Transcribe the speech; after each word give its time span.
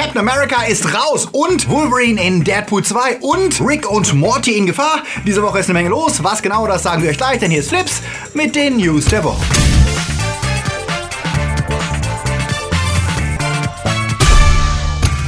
Captain 0.00 0.18
America 0.18 0.62
ist 0.62 0.94
raus 0.94 1.28
und 1.30 1.68
Wolverine 1.68 2.24
in 2.26 2.42
Deadpool 2.42 2.82
2 2.82 3.18
und 3.20 3.60
Rick 3.60 3.86
und 3.90 4.14
Morty 4.14 4.56
in 4.56 4.64
Gefahr. 4.64 5.02
Diese 5.26 5.42
Woche 5.42 5.58
ist 5.58 5.66
eine 5.66 5.74
Menge 5.74 5.90
los. 5.90 6.24
Was 6.24 6.40
genau, 6.40 6.66
das 6.66 6.84
sagen 6.84 7.02
wir 7.02 7.10
euch 7.10 7.18
gleich, 7.18 7.38
denn 7.38 7.50
hier 7.50 7.60
ist 7.60 7.68
Flips 7.68 8.00
mit 8.32 8.56
den 8.56 8.78
News 8.78 9.04
der 9.04 9.22
Woche. 9.22 9.44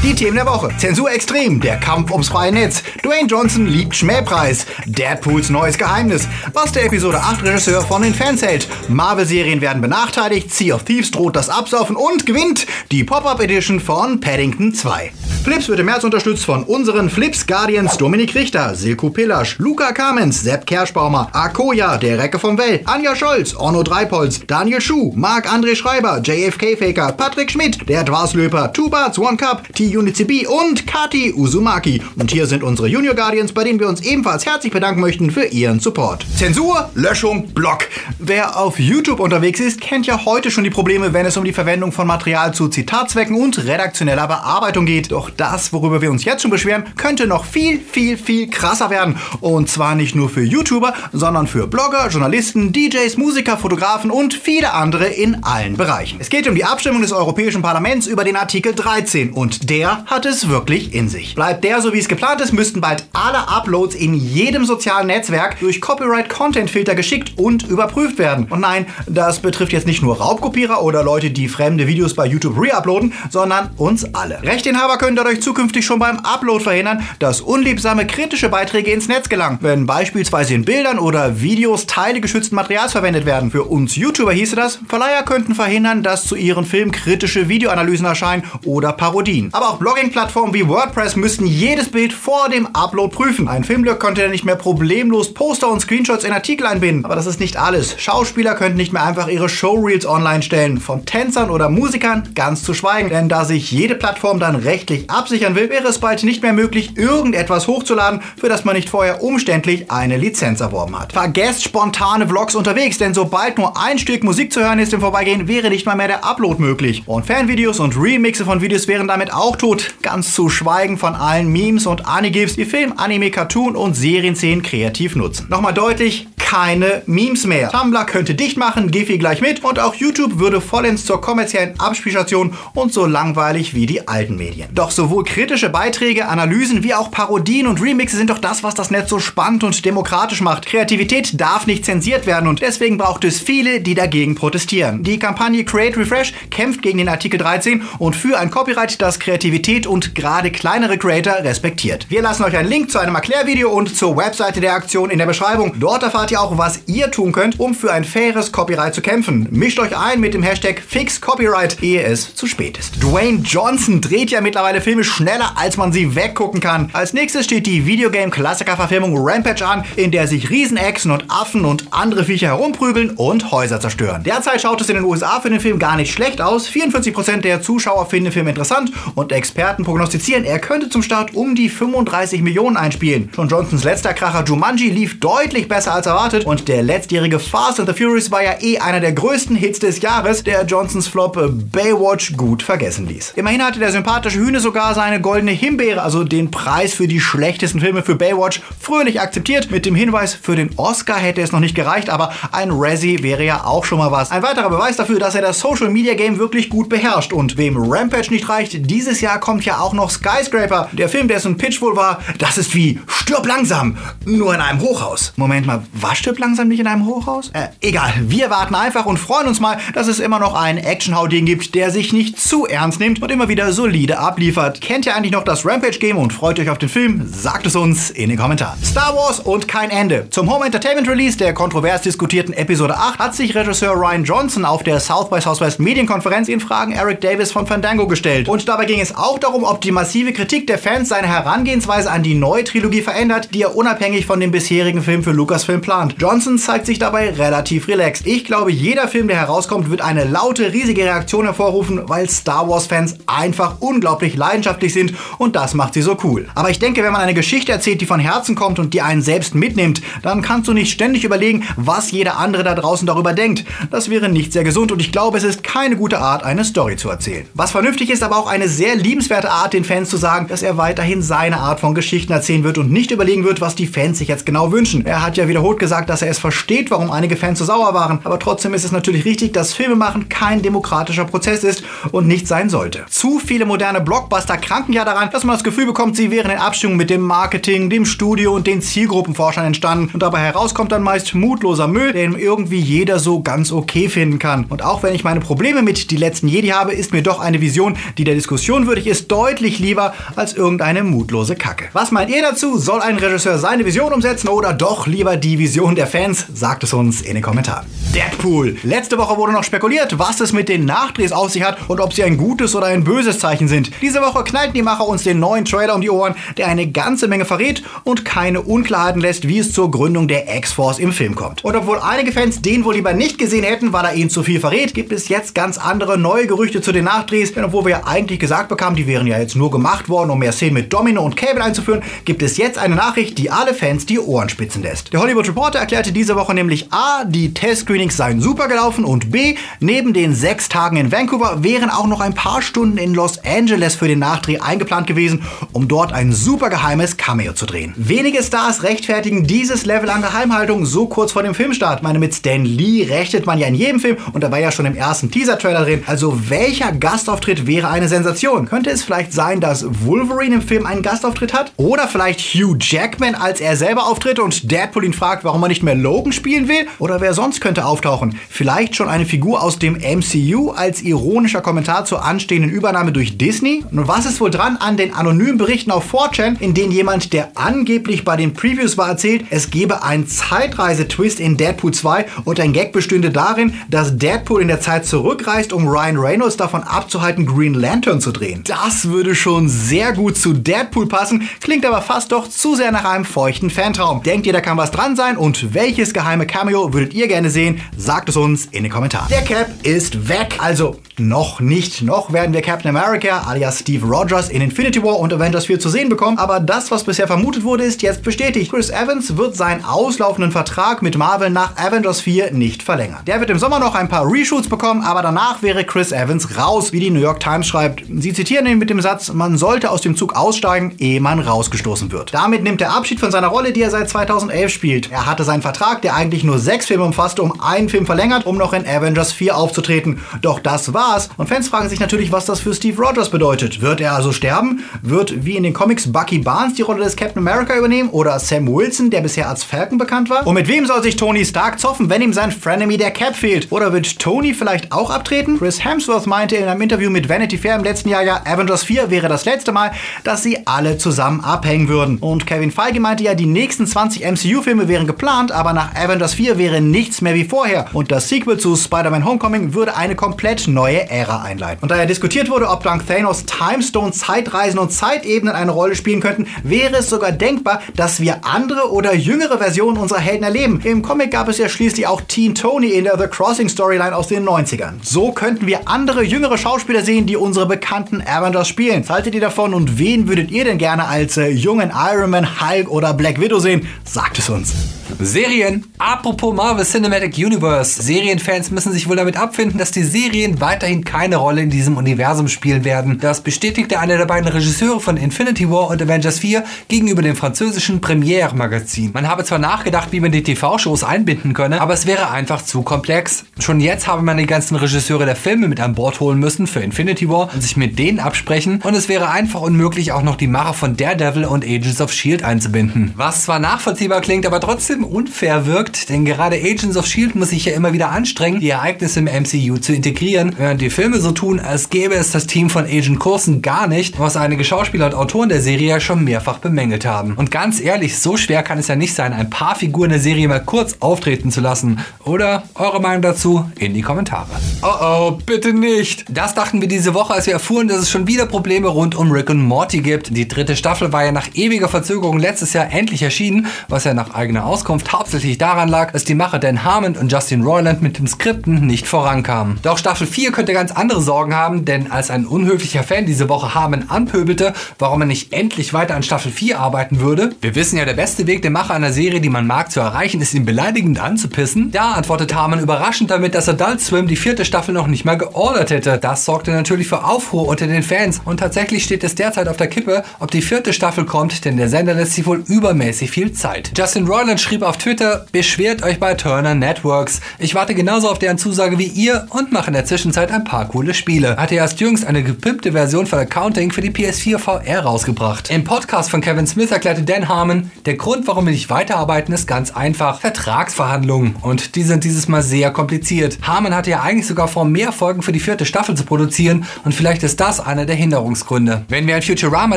Die 0.02 0.16
Themen 0.16 0.34
der 0.34 0.46
Woche. 0.46 0.69
Zensur 0.78 1.12
extrem, 1.12 1.60
der 1.60 1.78
Kampf 1.78 2.10
ums 2.10 2.28
freie 2.28 2.50
Netz. 2.50 2.82
Dwayne 3.04 3.28
Johnson 3.28 3.66
liebt 3.68 3.94
Schmähpreis. 3.94 4.67
Deadpools 4.85 5.48
neues 5.48 5.78
Geheimnis. 5.78 6.26
Was 6.53 6.72
der 6.72 6.86
Episode 6.86 7.21
8 7.21 7.44
Regisseur 7.44 7.82
von 7.82 8.03
den 8.03 8.12
Fans 8.12 8.42
hält. 8.42 8.67
Marvel-Serien 8.88 9.60
werden 9.60 9.80
benachteiligt. 9.80 10.53
Sea 10.53 10.74
of 10.74 10.82
Thieves 10.82 11.12
droht 11.12 11.36
das 11.36 11.49
Absaufen 11.49 11.94
und 11.94 12.26
gewinnt 12.26 12.67
die 12.90 13.04
Pop-Up 13.04 13.40
Edition 13.40 13.78
von 13.78 14.18
Paddington 14.18 14.74
2. 14.74 15.12
Flips 15.44 15.68
wird 15.68 15.80
im 15.80 15.86
März 15.86 16.05
unterstützt 16.05 16.44
von 16.44 16.62
unseren 16.62 17.10
Flips 17.10 17.48
Guardians 17.48 17.96
Dominik 17.96 18.32
Richter, 18.36 18.77
Silko 18.77 19.10
Pillasch, 19.10 19.58
Luca 19.58 19.91
Kamens, 19.91 20.41
Sepp 20.41 20.66
Kerschbaumer, 20.66 21.30
Akoya, 21.32 21.98
der 21.98 22.19
Recke 22.19 22.38
vom 22.38 22.56
Well, 22.56 22.80
Anja 22.84 23.16
Scholz, 23.16 23.52
Orno 23.55 23.82
Dreipolz, 23.82 24.41
Daniel 24.46 24.80
Schuh, 24.80 25.12
Marc-André 25.16 25.74
Schreiber, 25.74 26.20
JFK 26.22 26.77
Faker, 26.78 27.10
Patrick 27.12 27.50
Schmidt, 27.50 27.88
der 27.88 28.05
Dwarslöper, 28.05 28.72
Two 28.72 28.88
Barts 28.88 29.19
One 29.19 29.36
Cup, 29.36 29.64
T-Unit 29.92 30.48
und 30.48 30.87
Kati 30.87 31.34
Uzumaki. 31.34 32.00
Und 32.16 32.30
hier 32.30 32.46
sind 32.46 32.62
unsere 32.62 32.88
Junior 32.88 33.14
Guardians, 33.14 33.52
bei 33.52 33.62
denen 33.62 33.78
wir 33.78 33.88
uns 33.88 34.00
ebenfalls 34.00 34.46
herzlich 34.46 34.73
bedanken 34.73 35.02
möchten 35.02 35.30
für 35.30 35.45
ihren 35.45 35.80
Support. 35.80 36.24
Zensur, 36.34 36.88
Löschung, 36.95 37.48
Block. 37.48 37.88
Wer 38.19 38.56
auf 38.56 38.78
YouTube 38.78 39.20
unterwegs 39.20 39.60
ist, 39.60 39.83
kennt 39.83 40.06
ja 40.06 40.24
heute 40.24 40.50
schon 40.50 40.64
die 40.64 40.70
Probleme, 40.70 41.12
wenn 41.12 41.27
es 41.27 41.36
um 41.36 41.45
die 41.45 41.52
Verwendung 41.52 41.92
von 41.92 42.06
Material 42.06 42.55
zu 42.55 42.69
Zitatzwecken 42.69 43.36
und 43.36 43.66
redaktioneller 43.66 44.27
Bearbeitung 44.27 44.86
geht. 44.86 45.12
Doch 45.12 45.28
das, 45.28 45.74
worüber 45.74 46.00
wir 46.00 46.11
uns 46.11 46.24
jetzt 46.24 46.41
schon 46.41 46.50
beschweren, 46.50 46.84
könnte 46.97 47.27
noch 47.27 47.45
viel, 47.45 47.78
viel, 47.78 48.16
viel 48.16 48.48
krasser 48.48 48.88
werden. 48.88 49.19
Und 49.41 49.69
zwar 49.69 49.94
nicht 49.94 50.14
nur 50.14 50.31
für 50.31 50.42
YouTuber, 50.42 50.94
sondern 51.12 51.47
für 51.47 51.66
Blogger, 51.66 52.09
Journalisten, 52.09 52.72
DJs, 52.72 53.19
Musiker, 53.19 53.59
Fotografen 53.59 54.11
und 54.11 54.33
viele 54.33 54.72
andere 54.72 55.06
in 55.06 55.44
allen 55.44 55.77
Bereichen. 55.77 56.19
Es 56.19 56.31
geht 56.31 56.48
um 56.48 56.55
die 56.55 56.64
Abstimmung 56.64 57.03
des 57.03 57.12
Europäischen 57.12 57.61
Parlaments 57.61 58.06
über 58.06 58.25
den 58.25 58.36
Artikel 58.36 58.75
13 58.75 59.33
und 59.33 59.69
der 59.69 59.81
hat 59.86 60.27
es 60.27 60.48
wirklich 60.48 60.94
in 60.94 61.08
sich. 61.08 61.34
Bleibt 61.34 61.64
der 61.64 61.80
so 61.80 61.92
wie 61.92 61.98
es 61.98 62.08
geplant 62.08 62.41
ist, 62.41 62.52
müssten 62.52 62.80
bald 62.80 63.05
alle 63.12 63.48
Uploads 63.48 63.94
in 63.94 64.14
jedem 64.14 64.64
sozialen 64.64 65.06
Netzwerk 65.06 65.61
durch 65.61 65.80
Copyright-Content-Filter 65.80 66.94
geschickt 66.94 67.33
und 67.36 67.64
überprüft 67.64 68.19
werden. 68.19 68.47
Und 68.50 68.60
nein, 68.60 68.86
das 69.06 69.41
betrifft 69.41 69.72
jetzt 69.72 69.86
nicht 69.86 70.03
nur 70.03 70.19
Raubkopierer 70.19 70.83
oder 70.83 71.03
Leute, 71.03 71.30
die 71.30 71.48
fremde 71.48 71.86
Videos 71.86 72.14
bei 72.14 72.27
YouTube 72.27 72.56
reuploaden, 72.56 73.12
sondern 73.30 73.70
uns 73.77 74.14
alle. 74.14 74.42
Rechteinhaber 74.42 74.98
können 74.98 75.16
dadurch 75.16 75.42
zukünftig 75.42 75.84
schon 75.84 75.98
beim 75.98 76.19
Upload 76.19 76.62
verhindern, 76.62 77.06
dass 77.19 77.41
unliebsame 77.41 78.06
kritische 78.06 78.48
Beiträge 78.48 78.92
ins 78.92 79.08
Netz 79.08 79.28
gelangen, 79.28 79.58
wenn 79.60 79.86
beispielsweise 79.86 80.55
in 80.55 80.64
Bildern 80.64 80.98
oder 80.98 81.41
Videos 81.41 81.86
Teile 81.86 82.20
geschützten 82.20 82.55
Materials 82.55 82.92
verwendet 82.92 83.27
werden. 83.27 83.50
Für 83.50 83.64
uns 83.64 83.97
YouTuber 83.97 84.33
hieße 84.33 84.56
das, 84.56 84.78
Verleiher 84.86 85.22
könnten 85.22 85.55
verhindern, 85.55 86.03
dass 86.03 86.25
zu 86.25 86.36
ihren 86.36 86.64
Filmen 86.64 86.92
kritische 86.92 87.48
Videoanalysen 87.48 88.06
erscheinen 88.06 88.44
oder 88.64 88.92
Parodien. 88.92 89.48
Aber 89.53 89.72
auch 89.73 89.78
Blogging-Plattformen 89.78 90.53
wie 90.53 90.69
WordPress 90.69 91.17
müssten 91.17 91.47
jedes 91.47 91.91
Bild 91.91 92.12
vor 92.12 92.51
dem 92.51 92.67
Upload 92.75 93.15
prüfen. 93.15 93.48
Ein 93.48 93.65
Filmblog 93.65 93.98
konnte 93.98 94.28
nicht 94.28 94.45
mehr 94.45 94.56
problemlos 94.56 95.33
Poster 95.33 95.70
und 95.70 95.81
Screenshots 95.81 96.25
in 96.25 96.33
Artikel 96.33 96.67
einbinden. 96.67 97.06
Aber 97.06 97.15
das 97.15 97.25
ist 97.25 97.41
nicht 97.41 97.56
alles. 97.56 97.98
Schauspieler 97.98 98.55
könnten 98.55 98.77
nicht 98.77 98.93
mehr 98.93 99.03
einfach 99.03 99.28
ihre 99.28 99.48
Showreels 99.48 100.05
online 100.05 100.43
stellen. 100.43 100.78
Von 100.78 101.06
Tänzern 101.06 101.48
oder 101.48 101.70
Musikern 101.70 102.28
ganz 102.34 102.65
zu 102.65 102.75
schweigen. 102.75 103.09
Denn 103.09 103.31
da 103.31 103.47
sich 103.47 103.70
jede 103.70 103.95
Plattform 103.95 104.41
dann 104.41 104.56
rechtlich 104.56 105.09
absichern 105.09 105.55
will, 105.55 105.70
wäre 105.70 105.89
es 105.89 106.00
bald 106.00 106.23
nicht 106.23 106.43
mehr 106.43 106.53
möglich, 106.53 106.98
irgendetwas 106.98 107.67
hochzuladen, 107.67 108.20
für 108.37 108.50
das 108.50 108.67
man 108.67 108.77
nicht 108.77 108.91
vorher 108.91 109.23
umständlich 109.23 109.91
eine 109.91 110.19
Lizenz 110.19 110.61
erworben 110.61 111.00
hat. 111.00 111.15
Vergesst 111.15 111.65
spontane 111.65 112.28
Vlogs 112.28 112.55
unterwegs, 112.55 112.99
denn 112.99 113.15
sobald 113.15 113.56
nur 113.56 113.81
ein 113.82 113.99
Stück 113.99 114.22
Musik 114.22 114.53
zu 114.53 114.61
hören 114.61 114.81
ist 114.81 114.93
im 114.93 115.00
Vorbeigehen, 115.00 115.49
wäre 115.49 115.71
nicht 115.71 115.87
mal 115.87 115.97
mehr 115.97 116.09
der 116.09 116.25
Upload 116.27 116.61
möglich. 116.61 117.05
Und 117.06 117.25
Fanvideos 117.25 117.81
und 117.81 117.97
Remixe 117.97 118.44
von 118.44 118.61
Videos 118.61 118.87
wären 118.87 119.09
damit 119.09 119.32
auch 119.32 119.56
tot, 119.62 119.95
ganz 120.03 120.34
zu 120.34 120.49
schweigen 120.49 120.99
von 120.99 121.15
allen 121.15 121.47
Memes 121.47 121.87
und 121.87 122.05
Anigifs, 122.05 122.56
die 122.56 122.65
Film, 122.65 122.95
Anime, 122.97 123.31
Cartoon 123.31 123.77
und 123.77 123.95
Serienszenen 123.95 124.61
kreativ 124.61 125.15
nutzen. 125.15 125.47
Nochmal 125.50 125.73
deutlich, 125.73 126.27
keine 126.52 127.00
Memes 127.06 127.46
mehr. 127.46 127.70
Tumblr 127.70 128.04
könnte 128.04 128.34
dicht 128.34 128.58
machen, 128.58 128.90
Giphy 128.90 129.16
gleich 129.16 129.40
mit 129.40 129.64
und 129.64 129.78
auch 129.78 129.94
YouTube 129.94 130.38
würde 130.38 130.60
vollends 130.60 131.06
zur 131.06 131.18
kommerziellen 131.18 131.80
Abspielstation 131.80 132.52
und 132.74 132.92
so 132.92 133.06
langweilig 133.06 133.72
wie 133.72 133.86
die 133.86 134.06
alten 134.06 134.36
Medien. 134.36 134.68
Doch 134.74 134.90
sowohl 134.90 135.24
kritische 135.24 135.70
Beiträge, 135.70 136.28
Analysen 136.28 136.82
wie 136.82 136.92
auch 136.92 137.10
Parodien 137.10 137.66
und 137.66 137.80
Remixe 137.80 138.18
sind 138.18 138.28
doch 138.28 138.36
das, 138.36 138.62
was 138.62 138.74
das 138.74 138.90
Netz 138.90 139.08
so 139.08 139.18
spannend 139.18 139.64
und 139.64 139.82
demokratisch 139.86 140.42
macht. 140.42 140.66
Kreativität 140.66 141.40
darf 141.40 141.66
nicht 141.66 141.86
zensiert 141.86 142.26
werden 142.26 142.46
und 142.46 142.60
deswegen 142.60 142.98
braucht 142.98 143.24
es 143.24 143.40
viele, 143.40 143.80
die 143.80 143.94
dagegen 143.94 144.34
protestieren. 144.34 145.02
Die 145.04 145.19
Kampagne 145.19 145.64
Create 145.64 145.96
Refresh 145.96 146.34
kämpft 146.50 146.82
gegen 146.82 146.98
den 146.98 147.08
Artikel 147.08 147.38
13 147.38 147.82
und 147.98 148.14
für 148.14 148.38
ein 148.38 148.50
Copyright, 148.50 149.00
das 149.00 149.19
Kreativität 149.19 149.86
und 149.86 150.14
gerade 150.14 150.50
kleinere 150.50 150.98
Creator 150.98 151.36
respektiert. 151.44 152.10
Wir 152.10 152.20
lassen 152.20 152.44
euch 152.44 152.58
einen 152.58 152.69
Link 152.69 152.90
zu 152.90 152.98
einem 152.98 153.14
Erklärvideo 153.14 153.70
und 153.70 153.96
zur 153.96 154.19
Webseite 154.19 154.60
der 154.60 154.74
Aktion 154.74 155.08
in 155.08 155.16
der 155.16 155.24
Beschreibung. 155.24 155.72
Dort 155.80 156.02
erfahrt 156.02 156.30
ihr 156.30 156.41
auch, 156.42 156.58
was 156.58 156.80
ihr 156.86 157.10
tun 157.10 157.30
könnt, 157.30 157.60
um 157.60 157.75
für 157.75 157.92
ein 157.92 158.04
faires 158.04 158.50
Copyright 158.50 158.94
zu 158.94 159.00
kämpfen. 159.00 159.47
Mischt 159.53 159.78
euch 159.78 159.97
ein 159.97 160.20
mit 160.20 160.34
dem 160.34 160.42
Hashtag 160.42 160.82
FixCopyright, 160.86 161.82
ehe 161.82 162.03
es 162.03 162.34
zu 162.34 162.48
spät 162.48 162.78
ist. 162.78 163.00
Dwayne 163.00 163.41
Johnson 163.44 164.00
dreht 164.00 164.32
ja 164.32 164.41
mittlerweile 164.41 164.81
Filme 164.81 165.04
schneller, 165.04 165.52
als 165.54 165.76
man 165.76 165.92
sie 165.92 166.16
weggucken 166.16 166.60
kann. 166.60 166.91
Als 166.92 167.12
nächstes 167.12 167.44
steht 167.44 167.66
die 167.66 167.86
Videogame-Klassiker-Verfilmung 167.86 169.16
Rampage 169.16 169.64
an, 169.64 169.84
in 169.94 170.10
der 170.10 170.26
sich 170.26 170.50
Riesenechsen 170.50 171.12
und 171.12 171.26
Affen 171.28 171.64
und 171.64 171.86
andere 171.92 172.25
Viecher 172.25 172.48
herumprügeln 172.48 173.10
und 173.10 173.52
Häuser 173.52 173.78
zerstören. 173.78 174.25
Derzeit 174.25 174.60
schaut 174.60 174.81
es 174.81 174.88
in 174.88 174.97
den 174.97 175.04
USA 175.04 175.41
für 175.41 175.50
den 175.50 175.60
Film 175.60 175.78
gar 175.78 175.97
nicht 175.97 176.12
schlecht 176.12 176.41
aus. 176.41 176.69
44% 176.69 177.42
der 177.42 177.62
Zuschauer 177.62 178.06
finden 178.06 178.25
den 178.26 178.32
Film 178.32 178.48
interessant 178.48 178.91
und 179.14 179.31
Experten 179.31 179.84
prognostizieren, 179.84 180.44
er 180.44 180.58
könnte 180.58 180.88
zum 180.88 181.02
Start 181.02 181.34
um 181.34 181.54
die 181.54 181.69
35 181.69 182.42
Millionen 182.42 182.76
einspielen. 182.76 183.31
Schon 183.34 183.48
Johnsons 183.48 183.84
letzter 183.84 184.12
Kracher 184.12 184.44
Jumanji 184.44 184.91
lief 184.91 185.20
deutlich 185.20 185.69
besser 185.69 185.94
als 185.94 186.06
erwartet 186.06 186.31
und 186.44 186.69
der 186.69 186.82
letztjährige 186.82 187.38
Fast 187.38 187.78
and 187.78 187.88
the 187.88 187.94
Furious 187.94 188.31
war 188.31 188.43
ja 188.43 188.54
eh 188.60 188.78
einer 188.78 189.00
der 189.00 189.12
größten 189.12 189.54
Hits 189.54 189.78
des 189.78 190.00
Jahres, 190.00 190.43
der 190.43 190.65
Johnsons 190.65 191.09
Flop 191.09 191.37
äh, 191.37 191.48
Baywatch 191.48 192.37
gut 192.37 192.62
vergessen 192.62 193.06
ließ. 193.06 193.34
Immerhin 193.37 193.62
hatte 193.62 193.78
der 193.78 193.93
sympathische 193.93 194.38
Hühne 194.38 194.60
sogar 194.60 194.94
seine 194.94 195.20
goldene 195.20 195.53
Himbeere, 195.53 196.03
also 196.03 196.25
den 196.25 196.50
Preis 196.50 196.94
für 196.94 197.06
die 197.06 197.20
schlechtesten 197.20 197.81
Filme 197.81 198.03
für 198.03 198.16
Baywatch, 198.16 198.62
fröhlich 198.81 199.20
akzeptiert. 199.20 199.70
Mit 199.70 199.87
dem 199.87 199.94
Hinweis, 199.94 200.34
für 200.34 200.56
den 200.56 200.70
Oscar 200.76 201.19
hätte 201.19 201.43
es 201.43 201.53
noch 201.53 201.60
nicht 201.60 201.75
gereicht, 201.75 202.09
aber 202.10 202.32
ein 202.53 202.70
Razzie 202.72 203.22
wäre 203.22 203.44
ja 203.44 203.64
auch 203.64 203.84
schon 203.84 203.99
mal 203.99 204.10
was. 204.10 204.31
Ein 204.31 204.43
weiterer 204.43 204.70
Beweis 204.70 204.97
dafür, 204.97 205.19
dass 205.19 205.34
er 205.34 205.43
das 205.43 205.60
Social 205.60 205.91
Media 205.91 206.14
Game 206.14 206.38
wirklich 206.38 206.69
gut 206.69 206.88
beherrscht. 206.88 207.32
Und 207.32 207.56
wem 207.56 207.76
Rampage 207.76 208.31
nicht 208.31 208.49
reicht, 208.49 208.91
dieses 208.91 209.20
Jahr 209.20 209.38
kommt 209.38 209.64
ja 209.64 209.78
auch 209.78 209.93
noch 209.93 210.10
Skyscraper. 210.10 210.88
Der 210.93 211.09
Film, 211.09 211.28
dessen 211.28 211.56
Pitch 211.56 211.81
wohl 211.81 211.97
war, 211.97 212.20
das 212.38 212.59
ist 212.59 212.75
wie 212.75 213.00
Stirb 213.06 213.47
langsam, 213.47 213.97
nur 214.25 214.54
in 214.54 214.60
einem 214.60 214.81
Hochhaus. 214.81 215.32
Moment 215.37 215.66
mal, 215.66 215.82
war 215.93 216.14
Stirb 216.22 216.38
langsam 216.38 216.69
nicht 216.69 216.78
in 216.78 216.87
einem 216.87 217.05
Hochhaus? 217.06 217.50
Äh, 217.53 217.66
egal, 217.81 218.12
wir 218.21 218.49
warten 218.49 218.77
einfach 218.77 219.06
und 219.06 219.16
freuen 219.16 219.49
uns 219.49 219.59
mal, 219.59 219.78
dass 219.93 220.06
es 220.06 220.21
immer 220.21 220.38
noch 220.38 220.55
einen 220.55 220.78
Action-Hauding 220.78 221.47
gibt, 221.47 221.75
der 221.75 221.91
sich 221.91 222.12
nicht 222.12 222.38
zu 222.38 222.65
ernst 222.65 223.00
nimmt 223.00 223.21
und 223.21 223.33
immer 223.33 223.49
wieder 223.49 223.72
solide 223.72 224.21
abliefert. 224.21 224.81
Kennt 224.81 225.05
ihr 225.05 225.16
eigentlich 225.16 225.32
noch 225.32 225.43
das 225.43 225.66
Rampage-Game 225.66 226.16
und 226.16 226.32
freut 226.32 226.61
euch 226.61 226.71
auf 226.71 226.78
den 226.78 226.88
Film? 226.88 227.28
Sagt 227.28 227.66
es 227.66 227.75
uns 227.75 228.11
in 228.11 228.28
den 228.28 228.38
Kommentaren. 228.38 228.78
Star 228.84 229.16
Wars 229.16 229.41
und 229.41 229.66
kein 229.66 229.91
Ende. 229.91 230.28
Zum 230.31 230.49
Home 230.49 230.65
Entertainment 230.65 231.09
Release 231.09 231.37
der 231.37 231.55
kontrovers 231.55 232.03
diskutierten 232.03 232.55
Episode 232.55 232.97
8 232.97 233.19
hat 233.19 233.34
sich 233.34 233.56
Regisseur 233.56 233.94
Ryan 233.94 234.22
Johnson 234.22 234.65
auf 234.65 234.84
der 234.84 235.00
South 235.00 235.28
by 235.28 235.41
Southwest 235.41 235.81
Medienkonferenz 235.81 236.49
in 236.49 236.61
Fragen 236.61 236.93
Eric 236.93 237.21
Davis 237.21 237.50
von 237.50 237.66
Fandango 237.66 238.06
gestellt. 238.06 238.49
Und 238.49 238.69
dabei 238.69 238.84
ging 238.84 239.00
es 239.00 239.16
auch 239.16 239.41
darum, 239.41 239.65
ob 239.65 239.81
die 239.81 239.91
massive 239.91 240.32
Kritik 240.32 240.69
der 240.69 240.79
Fans 240.79 241.08
seine 241.08 241.26
Herangehensweise 241.26 242.08
an 242.08 242.23
die 242.23 242.37
neue 242.37 242.62
Trilogie 242.62 243.02
verändert, 243.02 243.49
die 243.52 243.62
er 243.62 243.75
unabhängig 243.75 244.25
von 244.25 244.38
dem 244.38 244.52
bisherigen 244.52 245.02
Film 245.02 245.25
für 245.25 245.32
Lucasfilm 245.32 245.81
plant. 245.81 246.01
Johnson 246.10 246.58
zeigt 246.58 246.87
sich 246.87 246.99
dabei 246.99 247.31
relativ 247.31 247.88
relaxed. 247.88 248.26
Ich 248.26 248.44
glaube, 248.44 248.72
jeder 248.72 249.08
Film, 249.08 249.28
der 249.28 249.37
herauskommt, 249.37 249.90
wird 249.90 250.00
eine 250.00 250.25
laute, 250.25 250.72
riesige 250.72 251.04
Reaktion 251.04 251.44
hervorrufen, 251.44 252.08
weil 252.08 252.28
Star 252.28 252.69
Wars-Fans 252.69 253.16
einfach 253.26 253.76
unglaublich 253.81 254.37
leidenschaftlich 254.37 254.93
sind 254.93 255.14
und 255.38 255.56
das 255.56 255.75
macht 255.75 255.94
sie 255.94 256.02
so 256.02 256.16
cool. 256.25 256.49
Aber 256.54 256.70
ich 256.70 256.78
denke, 256.78 257.02
wenn 257.02 257.12
man 257.12 257.20
eine 257.20 257.34
Geschichte 257.34 257.72
erzählt, 257.72 258.00
die 258.00 258.06
von 258.06 258.20
Herzen 258.20 258.54
kommt 258.54 258.78
und 258.78 258.94
die 258.94 259.02
einen 259.02 259.22
selbst 259.22 259.54
mitnimmt, 259.54 260.02
dann 260.22 260.43
kannst 260.43 260.69
du 260.69 260.72
nicht 260.72 260.93
ständig 260.93 261.25
überlegen, 261.25 261.64
was 261.76 262.10
jeder 262.10 262.38
andere 262.38 262.64
da 262.64 262.75
draußen 262.75 263.06
darüber 263.06 263.32
denkt. 263.32 263.64
Das 263.90 264.10
wäre 264.10 264.28
nicht 264.28 264.52
sehr 264.52 264.64
gesund 264.64 264.93
und 264.93 265.00
ich 265.00 265.12
glaube, 265.12 265.38
es 265.38 265.44
ist 265.44 265.62
keine 265.62 265.96
gute 265.96 266.19
Art, 266.19 266.43
eine 266.43 266.64
Story 266.64 266.96
zu 266.96 267.08
erzählen. 267.08 267.46
Was 267.55 267.70
vernünftig 267.70 268.10
ist, 268.10 268.22
aber 268.22 268.37
auch 268.37 268.46
eine 268.46 268.69
sehr 268.69 268.96
liebenswerte 268.96 269.50
Art, 269.50 269.72
den 269.72 269.84
Fans 269.84 270.10
zu 270.10 270.16
sagen, 270.16 270.48
dass 270.48 270.62
er 270.62 270.76
weiterhin 270.76 271.22
seine 271.22 271.58
Art 271.58 271.81
von 271.81 271.94
Geschichten 271.94 272.32
erzählen 272.32 272.64
wird 272.64 272.78
und 272.78 272.90
nicht 272.90 273.10
überlegen 273.10 273.44
wird, 273.44 273.60
was 273.60 273.75
die 273.75 273.87
Fans 273.87 274.19
sich 274.19 274.28
jetzt 274.28 274.46
genau 274.46 274.72
wünschen. 274.72 275.06
Er 275.06 275.22
hat 275.22 275.37
ja 275.37 275.48
wiederholt 275.48 275.78
gesagt, 275.78 275.92
dass 276.00 276.23
er 276.23 276.31
es 276.31 276.39
versteht, 276.39 276.91
warum 276.91 277.11
einige 277.11 277.37
Fans 277.37 277.59
so 277.59 277.65
sauer 277.65 277.94
waren, 277.94 278.21
aber 278.25 278.39
trotzdem 278.39 278.75
ist 278.75 278.85
es 278.85 278.93
natürlich 278.93 279.25
richtig, 279.25 279.53
dass 279.53 279.75
Filmemachen 279.75 280.29
kein 280.29 280.62
demokratischer 280.62 281.25
Prozess 281.25 281.65
ist 281.65 281.85
und 282.11 282.27
nicht 282.27 282.49
sein 282.49 282.71
sollte. 282.71 283.05
Zu 283.11 283.39
viele 283.39 283.67
moderne 283.67 284.00
Blockbuster 284.00 284.56
kranken 284.56 284.93
ja 284.93 285.05
daran, 285.05 285.31
dass 285.31 285.44
man 285.44 285.55
das 285.55 285.65
Gefühl 285.65 285.87
bekommt, 285.87 286.17
sie 286.17 286.31
wären 286.31 286.50
in 286.50 286.59
Abstimmung 286.59 286.97
mit 286.97 287.11
dem 287.11 287.21
Marketing, 287.21 287.91
dem 287.91 288.06
Studio 288.06 288.55
und 288.55 288.67
den 288.67 288.81
Zielgruppenforschern 288.81 289.67
entstanden. 289.67 290.11
Und 290.12 290.23
dabei 290.23 290.41
herauskommt 290.41 290.93
dann 290.93 291.03
meist 291.03 291.35
mutloser 291.35 291.89
Müll, 291.89 292.12
den 292.12 292.39
irgendwie 292.39 292.81
jeder 292.81 293.19
so 293.19 293.43
ganz 293.43 293.73
okay 293.73 294.09
finden 294.09 294.39
kann. 294.39 294.65
Und 294.69 294.83
auch 294.83 295.03
wenn 295.03 295.15
ich 295.15 295.25
meine 295.25 295.41
Probleme 295.41 295.83
mit 295.83 296.11
Die 296.11 296.17
letzten 296.17 296.49
Jedi 296.49 296.69
habe, 296.69 296.93
ist 296.93 297.12
mir 297.12 297.23
doch 297.23 297.41
eine 297.41 297.61
Vision, 297.61 297.97
die 298.19 298.25
der 298.25 298.35
Diskussion 298.35 298.87
würdig 298.87 299.06
ist, 299.06 299.31
deutlich 299.31 299.79
lieber 299.79 300.15
als 300.37 300.55
irgendeine 300.55 301.05
mutlose 301.05 301.56
Kacke. 301.56 301.87
Was 301.93 302.11
meint 302.11 302.31
ihr 302.31 302.43
dazu? 302.43 302.79
Soll 302.79 303.00
ein 303.00 303.19
Regisseur 303.19 303.59
seine 303.59 303.85
Vision 303.85 304.12
umsetzen 304.12 304.49
oder 304.49 304.73
doch 304.73 305.06
lieber 305.06 305.37
die 305.37 305.59
Vision 305.59 305.81
der 305.90 306.06
Fans? 306.06 306.46
Sagt 306.55 306.84
es 306.84 306.93
uns 306.93 307.20
in 307.20 307.34
den 307.34 307.43
Kommentaren. 307.43 307.87
Deadpool. 308.14 308.76
Letzte 308.82 309.19
Woche 309.19 309.37
wurde 309.37 309.52
noch 309.52 309.64
spekuliert, 309.64 310.19
was 310.19 310.40
es 310.40 310.52
mit 310.52 310.69
den 310.69 310.84
Nachdrehs 310.84 311.32
auf 311.32 311.50
sich 311.50 311.62
hat 311.62 311.79
und 311.88 311.99
ob 311.99 312.12
sie 312.12 312.23
ein 312.23 312.37
gutes 312.37 312.75
oder 312.75 312.87
ein 312.87 313.05
böses 313.05 313.38
Zeichen 313.38 313.69
sind. 313.69 313.90
Diese 314.02 314.20
Woche 314.20 314.44
knallten 314.44 314.75
die 314.75 314.82
Macher 314.82 315.08
uns 315.08 315.23
den 315.23 315.40
neuen 315.40 315.64
Trailer 315.64 315.94
um 315.94 316.00
die 316.00 316.11
Ohren, 316.11 316.34
der 316.56 316.69
eine 316.69 316.87
ganze 316.87 317.26
Menge 317.26 317.44
verrät 317.44 317.82
und 318.05 318.25
keine 318.25 318.61
Unklarheiten 318.61 319.20
lässt, 319.20 319.49
wie 319.49 319.58
es 319.58 319.73
zur 319.73 319.90
Gründung 319.90 320.29
der 320.29 320.55
X-Force 320.56 320.99
im 320.99 321.12
Film 321.12 321.34
kommt. 321.34 321.64
Und 321.64 321.75
obwohl 321.75 321.99
einige 321.99 322.32
Fans 322.32 322.61
den 322.61 322.84
wohl 322.84 322.94
lieber 322.94 323.14
nicht 323.14 323.38
gesehen 323.38 323.64
hätten, 323.64 323.93
weil 323.93 324.05
er 324.05 324.14
ihnen 324.14 324.31
zu 324.31 324.43
viel 324.43 324.61
verrät, 324.61 324.94
gibt 324.94 325.11
es 325.11 325.29
jetzt 325.29 325.55
ganz 325.55 325.79
andere 325.79 326.19
neue 326.19 326.46
Gerüchte 326.46 326.82
zu 326.82 326.93
den 326.93 327.05
Nachdrehs. 327.05 327.55
Denn 327.55 327.64
obwohl 327.64 327.87
wir 327.87 328.06
eigentlich 328.06 328.38
gesagt 328.38 328.69
bekamen, 328.69 328.96
die 328.96 329.06
wären 329.06 329.26
ja 329.26 329.38
jetzt 329.38 329.56
nur 329.56 329.70
gemacht 329.70 330.08
worden, 330.08 330.31
um 330.31 330.38
mehr 330.38 330.52
Szenen 330.52 330.75
mit 330.75 330.93
Domino 330.93 331.23
und 331.23 331.37
Cable 331.37 331.64
einzuführen, 331.64 332.02
gibt 332.25 332.43
es 332.43 332.58
jetzt 332.58 332.79
eine 332.79 332.94
Nachricht, 332.94 333.38
die 333.38 333.50
alle 333.50 333.73
Fans 333.73 334.06
die 334.06 334.20
Ohren 334.20 334.50
spitzen 334.50 334.82
lässt. 334.82 335.12
Der 335.12 335.20
Hollywood 335.20 335.49
Reporter 335.49 335.71
erklärte 335.78 336.12
diese 336.12 336.36
Woche 336.36 336.54
nämlich 336.54 336.92
A, 336.92 337.24
die 337.24 337.54
Test-Screenings 337.54 338.16
seien 338.16 338.40
super 338.40 338.69
gelaufen 338.69 339.04
und 339.04 339.30
B, 339.30 339.56
neben 339.80 340.12
den 340.12 340.34
sechs 340.34 340.69
Tagen 340.69 340.96
in 340.96 341.12
Vancouver 341.12 341.62
wären 341.62 341.90
auch 341.90 342.06
noch 342.06 342.20
ein 342.20 342.34
paar 342.34 342.62
Stunden 342.62 342.98
in 342.98 343.14
Los 343.14 343.38
Angeles 343.44 343.94
für 343.94 344.08
den 344.08 344.19
Nachdreh 344.19 344.58
eingeplant 344.58 345.06
gewesen, 345.06 345.42
um 345.72 345.88
dort 345.88 346.12
ein 346.12 346.32
super 346.32 346.70
geheimes 346.70 347.16
Cameo 347.16 347.52
zu 347.52 347.66
drehen. 347.66 347.94
Wenige 347.96 348.42
Stars 348.42 348.82
rechtfertigen 348.82 349.44
dieses 349.44 349.86
Level 349.86 350.10
an 350.10 350.22
Geheimhaltung 350.22 350.86
so 350.86 351.06
kurz 351.06 351.32
vor 351.32 351.42
dem 351.42 351.54
Filmstart. 351.54 352.00
Ich 352.00 352.02
meine, 352.02 352.19
mit 352.19 352.34
Stan 352.34 352.64
Lee 352.64 353.04
rechnet 353.08 353.46
man 353.46 353.58
ja 353.58 353.66
in 353.66 353.74
jedem 353.74 354.00
Film 354.00 354.16
und 354.32 354.42
da 354.42 354.50
war 354.50 354.58
ja 354.58 354.70
schon 354.70 354.86
im 354.86 354.96
ersten 354.96 355.30
Teaser-Trailer 355.30 355.84
drin. 355.84 356.02
Also 356.06 356.50
welcher 356.50 356.92
Gastauftritt 356.92 357.66
wäre 357.66 357.88
eine 357.88 358.08
Sensation? 358.08 358.66
Könnte 358.69 358.90
es 358.90 359.02
vielleicht 359.02 359.32
sein, 359.32 359.60
dass 359.60 359.84
Wolverine 360.04 360.56
im 360.56 360.62
Film 360.62 360.86
einen 360.86 361.02
Gastauftritt 361.02 361.54
hat? 361.54 361.72
Oder 361.76 362.08
vielleicht 362.08 362.40
Hugh 362.40 362.76
Jackman, 362.78 363.34
als 363.34 363.60
er 363.60 363.76
selber 363.76 364.06
auftritt 364.06 364.38
und 364.38 364.70
Deadpool 364.70 365.04
ihn 365.04 365.12
fragt, 365.12 365.44
warum 365.44 365.62
er 365.62 365.69
nicht 365.69 365.82
mehr 365.82 365.94
Logan 365.94 366.32
spielen 366.32 366.69
will? 366.69 366.87
Oder 366.99 367.20
wer 367.20 367.35
sonst 367.35 367.61
könnte 367.61 367.85
auftauchen? 367.85 368.38
Vielleicht 368.49 368.97
schon 368.97 369.09
eine 369.09 369.26
Figur 369.26 369.62
aus 369.62 369.79
dem 369.79 369.94
MCU 369.94 370.70
als 370.70 371.03
ironischer 371.03 371.61
Kommentar 371.61 372.05
zur 372.05 372.25
anstehenden 372.25 372.70
Übernahme 372.70 373.12
durch 373.12 373.38
Disney? 373.38 373.85
Und 373.91 374.09
was 374.09 374.26
ist 374.26 374.41
wohl 374.41 374.50
dran 374.50 374.76
an 374.76 374.97
den 374.97 375.14
anonymen 375.14 375.59
Berichten 375.59 375.91
auf 375.91 376.12
4chan, 376.12 376.61
in 376.61 376.75
denen 376.75 376.93
jemand, 376.93 377.32
der 377.32 377.53
angeblich 377.55 378.25
bei 378.25 378.37
den 378.37 378.55
Previews 378.55 378.99
war, 378.99 379.09
erzählt, 379.09 379.44
es 379.50 379.70
gebe 379.70 380.03
einen 380.03 380.26
Zeitreise-Twist 380.26 381.41
in 381.41 381.56
Deadpool 381.56 381.93
2 381.93 382.26
und 382.44 382.61
ein 382.61 382.73
Gag 382.73 382.93
bestünde 382.93 383.31
darin, 383.31 383.75
dass 383.88 384.17
Deadpool 384.17 384.62
in 384.62 384.69
der 384.69 384.81
Zeit 384.81 385.06
zurückreist, 385.06 385.73
um 385.73 385.87
Ryan 385.87 386.17
Reynolds 386.17 386.56
davon 386.56 386.82
abzuhalten, 386.82 387.47
Green 387.47 387.75
Lantern 387.75 388.20
zu 388.20 388.32
drehen. 388.32 388.65
Das 388.67 389.08
würde 389.08 389.35
schon 389.35 389.69
sehr 389.69 390.12
gut 390.12 390.37
zu 390.37 390.53
Deadpool 390.53 391.06
passen, 391.06 391.49
klingt 391.61 391.85
aber 391.87 392.03
fast 392.03 392.32
doch 392.32 392.49
zu 392.49 392.75
sehr 392.75 392.93
nach 392.93 393.05
einem 393.05 393.25
feuchten 393.25 393.70
Fantraum. 393.70 394.23
Denkt 394.23 394.47
ihr, 394.47 394.53
da 394.53 394.61
kann 394.61 394.76
was 394.76 394.91
dran 394.91 395.17
sein? 395.17 395.37
Und 395.37 395.51
welches 395.72 396.12
geheime 396.14 396.46
Cameo 396.46 396.93
würdet 396.93 397.14
ihr 397.14 397.28
gerne 397.28 397.50
sehen? 397.50 397.81
Sagt 397.96 398.28
es 398.28 398.37
uns 398.37 398.66
in 398.66 398.82
den 398.82 398.93
Kommentaren. 398.93 399.28
Der 399.28 399.43
Cap 399.43 399.69
ist 399.82 400.28
weg. 400.28 400.56
Also 400.58 400.96
noch 401.19 401.60
nicht. 401.60 402.02
Noch 402.02 402.32
werden 402.32 402.52
wir 402.54 402.62
Captain 402.62 402.94
America 402.94 403.44
alias 403.46 403.81
Steve 403.81 404.06
Rogers 404.06 404.49
in 404.49 404.62
Infinity 404.62 405.02
War 405.02 405.19
und 405.19 405.32
Avengers 405.32 405.66
4 405.66 405.78
zu 405.78 405.88
sehen 405.88 406.08
bekommen. 406.08 406.38
Aber 406.38 406.60
das, 406.60 406.90
was 406.90 407.04
bisher 407.04 407.26
vermutet 407.26 407.64
wurde, 407.64 407.84
ist 407.84 408.02
jetzt 408.02 408.22
bestätigt. 408.22 408.70
Chris 408.70 408.90
Evans 408.90 409.37
wird 409.37 409.56
seinen 409.56 409.84
auslaufenden 409.84 410.52
Vertrag 410.52 411.02
mit 411.02 411.16
Marvel 411.16 411.50
nach 411.50 411.76
Avengers 411.76 412.20
4 412.20 412.52
nicht 412.52 412.82
verlängern. 412.82 413.20
Der 413.26 413.40
wird 413.40 413.50
im 413.50 413.58
Sommer 413.58 413.78
noch 413.78 413.94
ein 413.94 414.08
paar 414.08 414.31
Reshoots 414.31 414.69
bekommen, 414.69 415.02
aber 415.02 415.22
danach 415.22 415.62
wäre 415.62 415.84
Chris 415.84 416.12
Evans 416.12 416.56
raus, 416.56 416.93
wie 416.93 417.00
die 417.00 417.10
New 417.10 417.20
York 417.20 417.40
Times 417.40 417.66
schreibt. 417.66 418.05
Sie 418.19 418.32
zitieren 418.32 418.66
ihn 418.66 418.78
mit 418.78 418.90
dem 418.90 419.00
Satz, 419.00 419.32
man 419.32 419.58
sollte 419.58 419.90
aus 419.90 420.00
dem 420.00 420.16
Zug 420.16 420.34
aussteigen, 420.34 420.94
ehe 420.98 421.20
man 421.20 421.40
rausgestoßen 421.40 422.10
wird. 422.10 422.32
Damit 422.34 422.62
nimmt 422.62 422.81
er 422.81 422.94
Abschied 422.94 423.20
von 423.20 423.31
seiner 423.31 423.48
Rolle, 423.48 423.72
die 423.72 423.82
er 423.82 423.90
seit 423.90 424.08
2011 424.08 424.72
spielt. 424.72 425.10
Er 425.10 425.26
hatte 425.26 425.42
seinen 425.44 425.62
Vertrag, 425.62 426.03
der 426.03 426.15
eigentlich 426.15 426.44
nur 426.44 426.59
sechs 426.59 426.87
Filme 426.87 427.05
umfasste, 427.05 427.43
um 427.43 427.61
einen 427.61 427.89
Film 427.89 428.06
verlängert, 428.06 428.47
um 428.47 428.56
noch 428.56 428.73
in 428.73 428.87
Avengers 428.87 429.33
4 429.33 429.56
aufzutreten. 429.56 430.21
Doch 430.41 430.61
das 430.61 430.93
war's. 430.93 431.29
Und 431.37 431.49
Fans 431.49 431.69
fragen 431.69 431.89
sich 431.89 432.00
natürlich, 432.00 432.33
was 432.33 432.47
das 432.47 432.61
für 432.61 432.75
Steve 432.75 433.00
Rogers 433.03 433.31
bedeutet. 433.31 433.81
Wird 433.81 434.00
er 434.00 434.15
also 434.15 434.33
sterben? 434.33 434.85
Wird 435.03 435.44
wie 435.44 435.56
in 435.56 435.62
den 435.62 435.73
Comics 435.73 436.11
Bucky 436.11 436.39
Barnes 436.39 436.75
die 436.75 436.83
Rolle 436.83 437.05
des 437.05 437.17
Captain 437.17 437.47
America 437.47 437.77
übernehmen? 437.77 438.11
Oder 438.11 438.39
Sam 438.39 438.67
Wilson, 438.69 439.11
der 439.11 439.21
bisher 439.21 439.49
als 439.49 439.65
Falcon 439.65 439.99
bekannt 439.99 440.31
war? 440.31 440.47
Und 440.47 440.55
mit 440.55 440.69
wem 440.69 440.87
soll 440.87 441.03
sich 441.03 441.17
Tony 441.17 441.44
Stark 441.44 441.81
zoffen, 441.81 442.11
wenn 442.11 442.23
ihm 442.23 442.33
sein 442.33 442.53
Frenemy 442.53 442.97
der 442.97 443.11
Cap 443.11 443.37
fehlt? 443.37 443.71
Oder 443.71 443.93
wird 443.93 444.19
Tony 444.19 444.55
vielleicht 444.55 444.93
auch 444.93 445.11
abtreten? 445.11 445.59
Chris 445.59 445.85
Hemsworth 445.85 446.27
meinte 446.27 446.56
in 446.56 446.69
einem 446.69 446.81
Interview 446.81 447.11
mit 447.11 447.29
Vanity 447.29 447.59
Fair 447.59 447.77
im 447.77 447.85
letzten 447.85 448.09
Jahr 448.09 448.23
ja, 448.23 448.43
Avengers 448.44 448.85
4 448.85 449.11
wäre 449.11 449.29
das 449.29 449.44
letzte 449.44 449.73
Mal, 449.73 449.93
dass 450.25 450.43
sie 450.43 450.67
alle 450.67 450.99
zusammen 450.99 451.41
abhängen 451.41 451.89
würden. 451.89 452.19
Und 452.19 452.47
Kevin 452.47 452.71
Feige 452.71 453.00
meinte 453.00 453.25
ja, 453.25 453.35
die 453.35 453.47
nächsten 453.47 453.87
20 453.87 454.25
MCU-Filme 454.25 454.89
wären 454.89 455.06
geplant, 455.06 455.31
aber 455.32 455.73
nach 455.73 455.94
Avengers 455.94 456.34
4 456.34 456.58
wäre 456.58 456.81
nichts 456.82 457.23
mehr 457.23 457.34
wie 457.34 457.44
vorher. 457.44 457.87
Und 457.94 458.12
das 458.12 458.29
Sequel 458.29 458.58
zu 458.58 458.76
Spider-Man 458.76 459.25
Homecoming 459.25 459.73
würde 459.73 459.96
eine 459.96 460.14
komplett 460.14 460.69
neue 460.69 461.08
Ära 461.08 461.43
einleiten. 461.43 461.82
Und 461.82 461.90
da 461.90 461.96
ja 461.96 462.05
diskutiert 462.05 462.50
wurde, 462.50 462.69
ob 462.69 462.82
dank 462.82 463.06
Thanos 463.06 463.46
Timestone, 463.46 464.12
Zeitreisen 464.12 464.79
und 464.79 464.93
Zeitebenen 464.93 465.55
eine 465.55 465.70
Rolle 465.70 465.96
spielen 465.96 466.20
könnten, 466.20 466.46
wäre 466.62 466.96
es 466.96 467.08
sogar 467.08 467.32
denkbar, 467.32 467.81
dass 467.96 468.20
wir 468.20 468.44
andere 468.44 468.93
oder 468.93 469.14
jüngere 469.14 469.56
Versionen 469.56 469.96
unserer 469.96 470.19
Helden 470.19 470.44
erleben. 470.44 470.81
Im 470.84 471.02
Comic 471.02 471.31
gab 471.31 471.49
es 471.49 471.56
ja 471.56 471.69
schließlich 471.69 472.06
auch 472.06 472.20
Teen 472.20 472.55
Tony 472.55 472.88
in 472.88 473.05
der 473.05 473.19
The 473.19 473.26
Crossing 473.26 473.70
Storyline 473.70 474.14
aus 474.14 474.29
den 474.29 474.46
90ern. 474.46 474.94
So 475.02 475.32
könnten 475.32 475.67
wir 475.67 475.88
andere 475.88 476.23
jüngere 476.23 476.58
Schauspieler 476.58 477.02
sehen, 477.02 477.25
die 477.26 477.37
unsere 477.37 477.67
bekannten 477.67 478.23
Avengers 478.23 478.69
spielen. 478.69 479.02
Was 479.02 479.11
haltet 479.11 479.34
ihr 479.34 479.40
davon 479.40 479.73
und 479.73 479.99
wen 479.99 480.29
würdet 480.29 480.50
ihr 480.50 480.64
denn 480.64 480.79
gerne 480.79 481.06
als 481.06 481.38
äh, 481.38 481.49
jungen 481.49 481.90
Iron 481.90 482.31
Man, 482.31 482.61
Hulk 482.61 482.90
oder 482.90 483.14
Black 483.14 483.40
Widow 483.40 483.58
sehen? 483.58 483.88
Sagt 484.05 484.38
es 484.38 484.50
uns. 484.50 485.01
Serien. 485.24 485.84
Apropos 485.98 486.54
Marvel 486.54 486.84
Cinematic 486.84 487.36
Universe. 487.38 488.02
Serienfans 488.02 488.70
müssen 488.70 488.92
sich 488.92 489.08
wohl 489.08 489.16
damit 489.16 489.36
abfinden, 489.36 489.78
dass 489.78 489.90
die 489.90 490.02
Serien 490.02 490.60
weiterhin 490.60 491.04
keine 491.04 491.36
Rolle 491.36 491.62
in 491.62 491.70
diesem 491.70 491.96
Universum 491.96 492.48
spielen 492.48 492.84
werden. 492.84 493.19
Das 493.20 493.40
bestätigte 493.40 493.98
einer 493.98 494.16
der 494.16 494.26
beiden 494.26 494.48
Regisseure 494.48 495.00
von 495.00 495.16
Infinity 495.16 495.70
War 495.70 495.88
und 495.88 496.02
Avengers 496.02 496.38
4 496.41 496.64
gegenüber 496.88 497.22
dem 497.22 497.36
französischen 497.36 498.00
Premiere 498.00 498.55
Magazin. 498.55 499.10
Man 499.12 499.29
habe 499.29 499.44
zwar 499.44 499.58
nachgedacht, 499.58 500.08
wie 500.12 500.20
man 500.20 500.32
die 500.32 500.43
TV-Shows 500.43 501.05
einbinden 501.05 501.55
könne, 501.55 501.81
aber 501.81 501.94
es 501.94 502.06
wäre 502.06 502.31
einfach 502.31 502.62
zu 502.62 502.82
komplex. 502.82 503.44
Schon 503.58 503.81
jetzt 503.81 504.06
habe 504.06 504.22
man 504.22 504.38
die 504.38 504.46
ganzen 504.46 504.76
Regisseure 504.76 505.26
der 505.26 505.36
Filme 505.36 505.69
mit 505.69 505.81
an 505.81 505.94
Bord 505.94 506.20
holen 506.20 506.38
müssen 506.38 506.67
für 506.67 506.81
Infinity 506.81 507.29
War 507.29 507.52
und 507.52 507.60
sich 507.62 507.76
mit 507.76 507.98
denen 507.98 508.19
absprechen 508.19 508.81
und 508.82 508.94
es 508.94 509.08
wäre 509.08 509.31
einfach 509.31 509.60
unmöglich, 509.60 510.12
auch 510.12 510.22
noch 510.22 510.36
die 510.36 510.48
Macher 510.48 510.74
von 510.74 510.96
Daredevil 510.96 511.44
und 511.44 511.64
Agents 511.64 512.00
of 512.00 512.11
S.H.I.E.L.D. 512.11 512.45
einzubinden. 512.45 513.12
Was 513.17 513.45
zwar 513.45 513.59
nachvollziehbar 513.59 514.21
klingt, 514.21 514.47
aber 514.47 514.61
trotzdem 514.61 515.05
unfair 515.12 515.66
wirkt, 515.66 516.09
denn 516.09 516.25
gerade 516.25 516.57
Agents 516.57 516.97
of 516.97 517.07
S.H.I.E.L.D. 517.07 517.38
muss 517.38 517.50
sich 517.50 517.66
ja 517.66 517.75
immer 517.75 517.92
wieder 517.92 518.11
anstrengen, 518.11 518.61
die 518.61 518.71
Ereignisse 518.71 519.21
im 519.21 519.26
MCU 519.26 519.78
zu 519.78 519.92
integrieren, 519.92 520.54
während 520.57 520.81
die 520.81 520.90
Filme 520.90 521.21
so 521.21 521.33
tun, 521.33 521.61
als 521.61 521.90
gäbe 521.90 522.14
es 522.14 522.31
das 522.31 522.47
Team 522.47 522.71
von 522.71 522.85
Agent 522.85 523.21
Coulson 523.21 523.62
gar 523.62 523.87
nicht, 523.87 524.19
was 524.19 524.37
einige 524.37 524.64
Schauspieler 524.64 525.07
und 525.07 525.14
Autoren 525.14 525.49
der 525.49 525.61
Serie 525.61 525.88
ja 525.88 526.00
schon 526.00 526.25
mehrfach 526.25 526.59
bemängelt 526.59 527.04
haben. 527.04 527.35
Und 527.35 527.50
ganz 527.50 527.81
ehrlich, 527.81 528.19
so 528.19 528.37
schwer 528.37 528.62
kann 528.62 528.78
es 528.78 528.88
ja 528.88 528.97
nicht 528.97 529.14
sein, 529.14 529.33
ein 529.33 529.50
paar 529.50 529.76
Figuren 529.76 530.11
der 530.11 530.21
Serie 530.21 530.49
mal 530.49 530.64
kurz 530.64 530.97
auftreten 531.00 531.50
zu 531.50 531.61
lassen. 531.61 532.00
Oder 532.25 532.64
eure 532.75 533.00
Meinung 533.00 533.23
dazu 533.23 533.71
in 533.78 533.95
die 533.95 534.02
Kommentare. 534.02 534.49
Oh 534.83 534.88
oh, 535.00 535.38
bitte 535.45 535.73
nicht. 535.73 536.25
Das 536.28 536.54
dachten 536.54 536.81
wir 536.81 536.88
diese 536.88 537.14
Woche, 537.14 537.35
als 537.35 537.47
wir 537.47 537.54
erfuhren, 537.54 537.88
dass 537.88 537.99
es 537.99 538.11
schon 538.11 538.26
wieder 538.26 538.47
Probleme 538.47 538.88
rund 538.88 539.14
um 539.14 539.31
Rick 539.31 539.50
und 539.50 539.62
Morty 539.62 540.00
gibt. 540.00 540.37
Die 540.37 540.49
dritte 540.49 540.76
Staffel 540.76 541.12
war 541.12 541.25
ja 541.25 541.33
nach 541.33 541.49
ewiger 541.54 541.88
Verzögerung 541.88 542.38
letztes 542.38 542.73
Jahr 542.73 542.90
endlich 542.90 543.23
erschienen, 543.23 543.66
was 543.88 544.04
ja 544.04 544.14
nach 544.14 544.35
eigener 544.35 544.64
Auskunft 544.64 545.02
hauptsächlich 545.11 545.57
daran 545.57 545.89
lag, 545.89 546.13
dass 546.13 546.25
die 546.25 546.35
Macher 546.35 546.59
Dan 546.59 546.85
Harmon 546.85 547.17
und 547.17 547.33
Justin 547.33 547.63
Roiland 547.63 548.03
mit 548.03 548.19
dem 548.19 548.27
Skripten 548.27 548.87
nicht 548.87 549.07
vorankamen. 549.07 549.79
Doch 549.83 549.97
Staffel 549.97 550.27
4 550.27 550.53
könnte 550.53 550.75
ganz 550.75 550.93
andere 550.93 551.23
Sorgen 551.23 551.55
haben, 551.55 551.85
denn 551.85 552.13
als 552.13 552.31
ein 552.31 552.47
unhöflicher 552.47 553.03
Fan 553.03 553.27
diese 553.27 553.49
Woche 553.49 553.75
Harmon 553.75 554.11
anpöbelte, 554.11 554.75
warum 554.99 555.23
er 555.23 555.27
nicht 555.27 555.53
endlich 555.53 555.95
weiter 555.95 556.15
an 556.15 556.23
Staffel 556.23 556.53
4 556.53 556.79
arbeiten 556.79 557.21
würde, 557.21 557.55
wir 557.61 557.75
wissen 557.75 557.97
ja, 557.97 558.05
der 558.05 558.15
beste 558.15 558.47
Weg, 558.47 558.63
den 558.63 558.73
Macher 558.73 558.95
einer 558.95 559.13
Serie, 559.13 559.41
die 559.41 559.49
man 559.49 559.67
mag, 559.67 559.91
zu 559.91 560.01
erreichen, 560.01 560.41
ist 560.41 560.55
ihn 560.55 560.65
beleidigend 560.65 561.21
anzupissen. 561.21 561.91
Da 561.91 562.13
antwortet 562.13 562.55
Harmon 562.55 562.81
überraschend 562.81 563.31
damit, 563.31 563.55
dass 563.55 563.69
Adult 563.69 564.01
Swim 564.01 564.27
die 564.27 564.37
vierte 564.37 564.65
Staffel 564.65 564.95
noch 564.95 565.07
nicht 565.07 565.25
mal 565.25 565.39
geordert 565.39 565.91
hätte. 565.91 566.19
Das 566.19 566.45
sorgte 566.45 566.73
natürlich 566.73 567.09
für 567.09 567.25
Aufruhr 567.25 567.69
unter 567.69 567.87
den 567.87 568.03
Fans 568.03 568.41
und 568.45 568.59
tatsächlich 568.59 569.05
steht 569.05 569.25
es 569.25 569.35
derzeit 569.35 569.69
auf 569.69 569.77
der 569.77 569.87
Kippe, 569.87 570.23
ob 570.41 570.51
die 570.51 570.63
vierte 570.63 570.93
Staffel 570.93 571.25
kommt, 571.25 571.65
denn 571.65 571.77
der 571.77 571.89
Sender 571.89 572.15
lässt 572.15 572.35
sich 572.35 572.47
wohl 572.47 572.63
übermäßig 572.67 573.31
viel 573.31 573.53
Zeit. 573.53 573.93
Justin 573.97 574.27
Roiland 574.27 574.61
schrieb 574.61 574.82
schrieb 574.83 574.89
auf 574.89 574.97
Twitter, 574.97 575.47
beschwert 575.53 576.03
euch 576.03 576.19
bei 576.19 576.35
Turner 576.35 576.75
Networks. 576.75 577.41
Ich 577.61 577.75
warte 577.75 577.95
genauso 577.95 578.29
auf 578.29 578.41
deren 578.41 578.59
Zusage 578.59 578.99
wie 578.99 579.07
ihr 579.07 579.47
und 579.51 579.71
mache 579.71 579.89
in 579.89 579.93
der 579.93 580.05
Zwischenzeit 580.05 580.51
ein 580.51 580.65
paar 580.65 580.89
coole 580.89 581.15
Spiele. 581.15 581.57
Hatte 581.57 581.77
erst 581.77 582.01
jüngst 582.01 582.27
eine 582.27 582.43
gepimpte 582.43 582.93
Version 582.93 583.27
von 583.27 583.39
Accounting 583.39 583.93
für 583.93 584.01
die 584.01 584.11
PS4 584.11 584.59
VR 584.59 585.01
rausgebracht. 585.01 585.71
Im 585.71 585.85
Podcast 585.85 586.31
von 586.31 586.41
Kevin 586.41 586.67
Smith 586.67 586.91
erklärte 586.91 587.23
Dan 587.23 587.49
Harmon, 587.49 587.93
der 588.07 588.17
Grund, 588.17 588.49
warum 588.49 588.67
wir 588.67 588.73
nicht 588.73 588.91
weiterarbeiten, 588.91 589.55
ist 589.55 589.69
ganz 589.69 589.93
einfach. 589.93 590.41
Vertragsverhandlungen. 590.41 591.55
Und 591.62 591.95
die 591.95 592.03
sind 592.03 592.25
dieses 592.25 592.49
Mal 592.49 592.62
sehr 592.62 592.91
kompliziert. 592.91 593.59
Harmon 593.62 593.95
hatte 593.95 594.11
ja 594.11 594.23
eigentlich 594.23 594.49
sogar 594.49 594.67
vor, 594.67 594.85
mehr 594.85 595.12
Folgen 595.12 595.43
für 595.43 595.53
die 595.53 595.61
vierte 595.61 595.85
Staffel 595.85 596.17
zu 596.17 596.25
produzieren 596.25 596.87
und 597.05 597.15
vielleicht 597.15 597.45
ist 597.45 597.61
das 597.61 597.79
einer 597.79 598.05
der 598.05 598.17
Hinderungsgründe. 598.17 599.05
Wenn 599.09 599.29
wir 599.29 599.37
an 599.37 599.43
Futurama 599.43 599.97